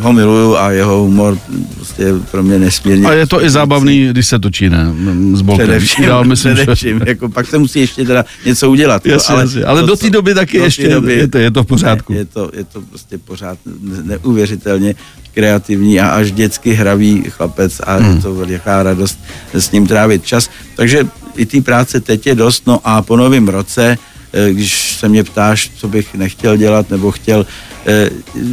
ho 0.00 0.12
miluju 0.12 0.56
a 0.56 0.70
jeho 0.70 1.00
humor 1.02 1.38
prostě 1.74 2.02
je 2.02 2.12
pro 2.30 2.42
mě 2.42 2.58
nesmírně. 2.58 3.06
A 3.08 3.12
je 3.12 3.26
to 3.26 3.44
i 3.44 3.50
zábavný, 3.50 4.08
když 4.10 4.26
se 4.26 4.38
točí, 4.38 4.70
ne? 4.70 4.86
S 5.32 5.40
bolkem. 5.42 5.66
Především, 5.66 6.04
Já 6.04 6.22
myslím, 6.22 6.50
že... 6.56 6.62
především 6.62 7.00
jako 7.06 7.28
pak 7.28 7.46
se 7.46 7.58
musí 7.58 7.80
ještě 7.80 8.04
teda 8.04 8.24
něco 8.46 8.70
udělat. 8.70 9.06
Jasně, 9.06 9.34
jasně. 9.34 9.64
Ale 9.64 9.80
to, 9.80 9.86
do 9.86 9.96
té 9.96 10.10
doby 10.10 10.34
taky 10.34 10.58
do 10.58 10.64
ještě 10.64 10.82
je 10.82 11.28
to- 11.28 11.38
je 11.38 11.50
to 11.50 11.62
v 11.62 11.66
pořádku. 11.66 12.12
Ne, 12.12 12.18
je, 12.18 12.24
to, 12.24 12.50
je 12.56 12.64
to 12.64 12.80
prostě 12.80 13.18
pořád 13.18 13.58
ne- 13.80 14.02
neuvěřitelně 14.02 14.94
kreativní 15.34 16.00
a 16.00 16.08
až 16.08 16.32
dětsky 16.32 16.72
hravý 16.72 17.24
chlapec 17.28 17.80
a 17.84 17.94
Hmm. 17.96 18.16
je 18.16 18.22
to 18.22 18.34
veliká 18.34 18.82
radost 18.82 19.18
s 19.54 19.70
ním 19.70 19.86
trávit 19.86 20.26
čas. 20.26 20.50
Takže 20.76 21.06
i 21.36 21.46
té 21.46 21.60
práce 21.60 22.00
teď 22.00 22.26
je 22.26 22.34
dost, 22.34 22.66
no 22.66 22.80
a 22.84 23.02
po 23.02 23.16
novém 23.16 23.48
roce, 23.48 23.98
eh, 24.32 24.52
když 24.52 24.96
se 24.98 25.08
mě 25.08 25.24
ptáš, 25.24 25.70
co 25.76 25.88
bych 25.88 26.14
nechtěl 26.14 26.56
dělat 26.56 26.90
nebo 26.90 27.10
chtěl, 27.10 27.46
eh, 27.48 27.73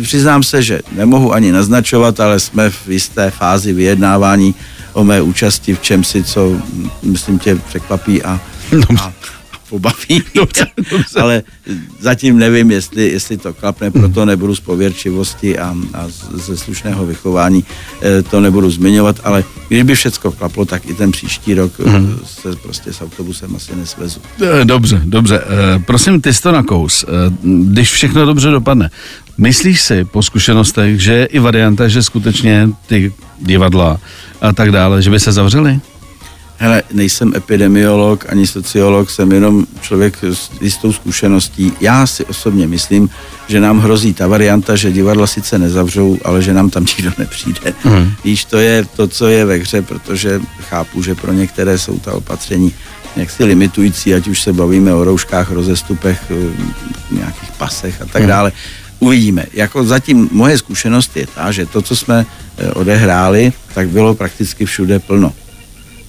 přiznám 0.02 0.44
se, 0.44 0.64
že 0.64 0.82
nemohu 0.92 1.34
ani 1.34 1.52
naznačovat, 1.52 2.20
ale 2.20 2.40
jsme 2.40 2.70
v 2.70 2.88
jisté 2.88 3.32
fázi 3.32 3.74
vyjednávání 3.74 4.56
o 4.94 5.04
mé 5.04 5.22
účasti 5.22 5.76
v 5.76 5.82
čemsi, 5.82 6.24
co 6.24 6.50
mm, 6.50 6.90
myslím 7.04 7.40
tě 7.40 7.56
překvapí 7.56 8.24
a, 8.24 8.42
a 9.00 9.14
pobaví. 9.72 10.24
Dobře, 10.36 10.68
dobře. 10.78 11.20
Ale 11.20 11.44
zatím 12.00 12.40
nevím, 12.40 12.72
jestli, 12.72 13.12
jestli 13.12 13.38
to 13.38 13.54
klapne, 13.54 13.92
proto 13.92 14.26
nebudu 14.26 14.56
z 14.56 14.60
pověrčivosti 14.60 15.60
a, 15.60 15.76
a 15.94 16.08
ze 16.34 16.58
slušného 16.58 17.06
vychování 17.06 17.64
eh, 18.02 18.24
to 18.24 18.42
nebudu 18.42 18.72
zmiňovat, 18.72 19.20
ale 19.24 19.44
kdyby 19.68 19.96
všecko 19.96 20.32
klaplo, 20.32 20.66
tak 20.66 20.90
i 20.90 20.94
ten 20.94 21.12
příští 21.12 21.54
rok 21.54 21.80
mm. 21.80 22.20
se 22.26 22.56
prostě 22.56 22.94
s 22.94 23.02
autobusem 23.02 23.56
asi 23.56 23.76
nesvezu. 23.76 24.20
Eh, 24.42 24.66
Dobře, 24.66 25.02
dobře. 25.06 25.42
Prosím, 25.86 26.22
ty 26.22 26.34
jsi 26.34 26.42
to 26.42 26.52
nakous. 26.52 27.06
Když 27.44 27.92
všechno 27.92 28.26
dobře 28.26 28.50
dopadne, 28.50 28.90
myslíš 29.38 29.82
si 29.82 30.06
po 30.06 30.24
zkušenostech, 30.24 31.00
že 31.00 31.14
je 31.14 31.26
i 31.26 31.40
varianta, 31.40 31.88
že 31.88 32.04
skutečně 32.04 32.70
ty 32.88 33.14
divadla 33.40 34.00
a 34.42 34.54
tak 34.54 34.72
dále, 34.72 35.02
že 35.02 35.10
by 35.10 35.20
se 35.20 35.32
zavřely? 35.32 35.80
Hele, 36.62 36.84
nejsem 36.94 37.34
epidemiolog 37.36 38.26
ani 38.30 38.48
sociolog, 38.48 39.10
jsem 39.10 39.32
jenom 39.32 39.66
člověk 39.82 40.18
s 40.24 40.50
jistou 40.62 40.94
zkušeností. 40.94 41.74
Já 41.82 42.08
si 42.08 42.26
osobně 42.26 42.68
myslím, 42.68 43.10
že 43.48 43.60
nám 43.60 43.80
hrozí 43.80 44.14
ta 44.14 44.28
varianta, 44.28 44.76
že 44.76 44.92
divadla 44.92 45.28
sice 45.28 45.60
nezavřou, 45.60 46.18
ale 46.24 46.42
že 46.42 46.54
nám 46.54 46.70
tam 46.70 46.86
nikdo 46.86 47.12
nepřijde. 47.18 47.74
Mm. 47.86 48.12
Víš, 48.24 48.46
to 48.46 48.58
je 48.58 48.86
to, 48.96 49.08
co 49.08 49.28
je 49.28 49.46
ve 49.46 49.56
hře, 49.56 49.82
protože 49.82 50.42
chápu, 50.62 51.04
že 51.04 51.16
pro 51.16 51.34
některé 51.34 51.78
jsou 51.78 52.00
ta 52.00 52.14
opatření 52.14 52.74
jaksi 53.16 53.44
limitující, 53.44 54.14
ať 54.14 54.28
už 54.28 54.42
se 54.42 54.54
bavíme 54.54 54.94
o 54.94 55.04
rouškách, 55.04 55.52
rozestupech, 55.52 56.22
eh, 56.30 57.16
nějakých 57.16 57.52
pasech 57.52 58.02
a 58.02 58.06
tak 58.06 58.28
dále. 58.28 58.52
Uvidíme. 59.00 59.46
Jako 59.54 59.84
zatím 59.84 60.30
moje 60.32 60.58
zkušenost 60.58 61.18
je 61.18 61.28
ta, 61.36 61.52
že 61.52 61.66
to, 61.66 61.82
co 61.82 61.96
jsme 61.96 62.26
eh, 62.58 62.72
odehráli, 62.72 63.54
tak 63.74 63.90
bylo 63.90 64.16
prakticky 64.16 64.66
všude 64.66 65.00
plno 65.00 65.34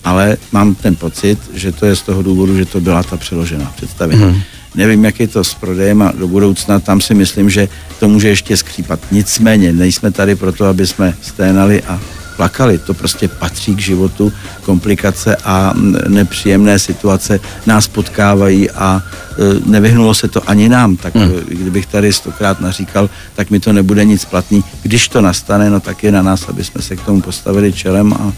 ale 0.05 0.37
mám 0.53 0.75
ten 0.75 0.97
pocit, 0.97 1.38
že 1.55 1.73
to 1.73 1.87
je 1.87 1.97
z 1.97 2.03
toho 2.03 2.23
důvodu, 2.23 2.57
že 2.57 2.65
to 2.65 2.81
byla 2.81 3.03
ta 3.03 3.17
přeložená 3.17 3.73
představení. 3.77 4.23
Hmm. 4.23 4.41
Nevím, 4.75 5.05
jak 5.05 5.21
je 5.21 5.29
to 5.29 5.45
s 5.45 5.55
prodejem 5.55 6.03
a 6.03 6.12
do 6.12 6.29
budoucna, 6.29 6.81
tam 6.81 7.01
si 7.01 7.15
myslím, 7.15 7.51
že 7.51 7.69
to 8.01 8.09
může 8.09 8.29
ještě 8.29 8.57
skřípat. 8.57 9.01
Nicméně, 9.11 9.73
nejsme 9.73 10.11
tady 10.11 10.35
proto, 10.35 10.67
aby 10.67 10.87
jsme 10.87 11.15
sténali 11.21 11.83
a 11.83 12.01
plakali. 12.37 12.79
To 12.79 12.95
prostě 12.95 13.29
patří 13.29 13.75
k 13.75 13.79
životu, 13.79 14.33
komplikace 14.62 15.37
a 15.37 15.75
nepříjemné 16.09 16.79
situace 16.79 17.41
nás 17.67 17.88
potkávají 17.88 18.71
a 18.71 19.03
e, 19.03 19.71
nevyhnulo 19.71 20.15
se 20.15 20.29
to 20.29 20.51
ani 20.51 20.69
nám. 20.69 20.97
Tak 20.97 21.15
hmm. 21.15 21.31
kdybych 21.49 21.87
tady 21.87 22.12
stokrát 22.12 22.61
naříkal, 22.61 23.11
tak 23.35 23.51
mi 23.51 23.61
to 23.61 23.73
nebude 23.73 24.05
nic 24.05 24.25
platný. 24.25 24.65
Když 24.83 25.09
to 25.09 25.21
nastane, 25.21 25.71
no 25.71 25.81
tak 25.81 26.05
je 26.05 26.12
na 26.12 26.23
nás, 26.23 26.49
aby 26.49 26.65
jsme 26.65 26.83
se 26.83 26.97
k 26.97 27.03
tomu 27.03 27.21
postavili 27.21 27.73
čelem 27.73 28.12
a, 28.12 28.33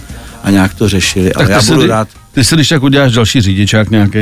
a 0.44 0.50
nějak 0.50 0.74
to 0.74 0.88
řešili. 0.88 1.32
Ale 1.32 1.50
já 1.50 1.62
budu 1.62 1.86
rád. 1.86 2.08
Ty 2.32 2.44
si 2.44 2.54
když 2.54 2.68
tak 2.68 2.82
uděláš 2.82 3.12
další 3.12 3.40
řidičák 3.40 3.90
nějaký... 3.90 4.18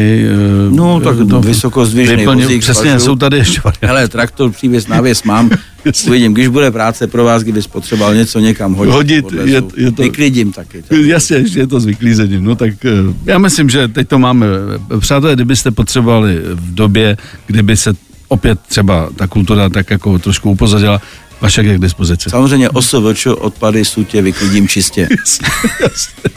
No, 0.70 1.00
tak 1.00 1.16
vysokozdvižný 1.16 2.26
vozík 2.26 2.60
Přesně, 2.62 2.90
svažu. 2.90 3.04
jsou 3.04 3.16
tady 3.16 3.36
ještě. 3.36 3.60
Hele, 3.82 4.08
traktor, 4.08 4.50
přívěs, 4.50 4.86
návěs 4.88 5.22
mám. 5.22 5.50
Uvidím, 6.06 6.34
když 6.34 6.48
bude 6.48 6.70
práce 6.70 7.06
pro 7.06 7.24
vás, 7.24 7.42
kdyby 7.42 7.60
potřeboval 7.72 8.14
něco 8.14 8.38
někam 8.38 8.74
hodit. 8.74 8.92
Hodit, 8.92 9.24
je- 9.44 9.62
je 9.76 9.92
to- 9.92 10.02
Vyklidím 10.02 10.52
taky. 10.52 10.82
Tak. 10.82 10.98
Jasně, 11.04 11.48
že 11.48 11.60
je 11.60 11.66
to 11.66 11.80
zvyklízením. 11.80 12.44
No 12.44 12.56
tak 12.56 12.72
eh, 12.84 12.90
já 13.24 13.38
myslím, 13.38 13.70
že 13.70 13.88
teď 13.88 14.08
to 14.08 14.18
máme. 14.18 14.46
Přátelé, 15.00 15.34
kdybyste 15.34 15.70
potřebovali 15.70 16.40
v 16.54 16.74
době, 16.74 17.16
kdyby 17.46 17.76
se 17.76 17.92
opět 18.28 18.60
třeba 18.68 19.10
ta 19.16 19.26
kultura 19.26 19.68
tak 19.68 19.90
jako 19.90 20.18
trošku 20.18 20.50
upozadila, 20.50 21.00
Vašek 21.42 21.66
je 21.66 21.78
k 21.78 21.80
dispozici. 21.80 22.30
Samozřejmě 22.30 22.70
OSVČ 22.70 23.26
odpady 23.26 23.84
sutě 23.84 24.22
vyklidím 24.22 24.68
čistě. 24.68 25.00
Jasně, 25.20 25.48
jasně. 25.80 26.30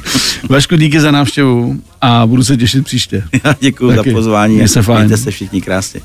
Vašku, 0.49 0.75
díky 0.75 0.99
za 1.01 1.11
návštěvu 1.11 1.75
a 2.01 2.25
budu 2.27 2.43
se 2.43 2.57
těšit 2.57 2.85
příště. 2.85 3.23
Já 3.43 3.55
děkuji 3.59 3.95
za 3.95 4.03
pozvání. 4.13 4.55
Měj 4.55 4.67
se 4.67 4.81
fajn. 4.81 4.99
Mějte 4.99 5.23
se 5.23 5.31
všichni 5.31 5.61
krásně. 5.61 6.01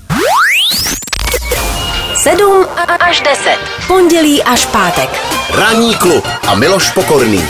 7 2.22 2.66
až 3.00 3.20
10. 3.20 3.58
Pondělí 3.86 4.42
až 4.42 4.66
pátek. 4.66 5.10
Ranní 5.54 5.94
klub 5.94 6.24
a 6.48 6.54
Miloš 6.54 6.90
Pokorný. 6.90 7.42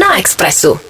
Na 0.00 0.18
Expressu. 0.18 0.80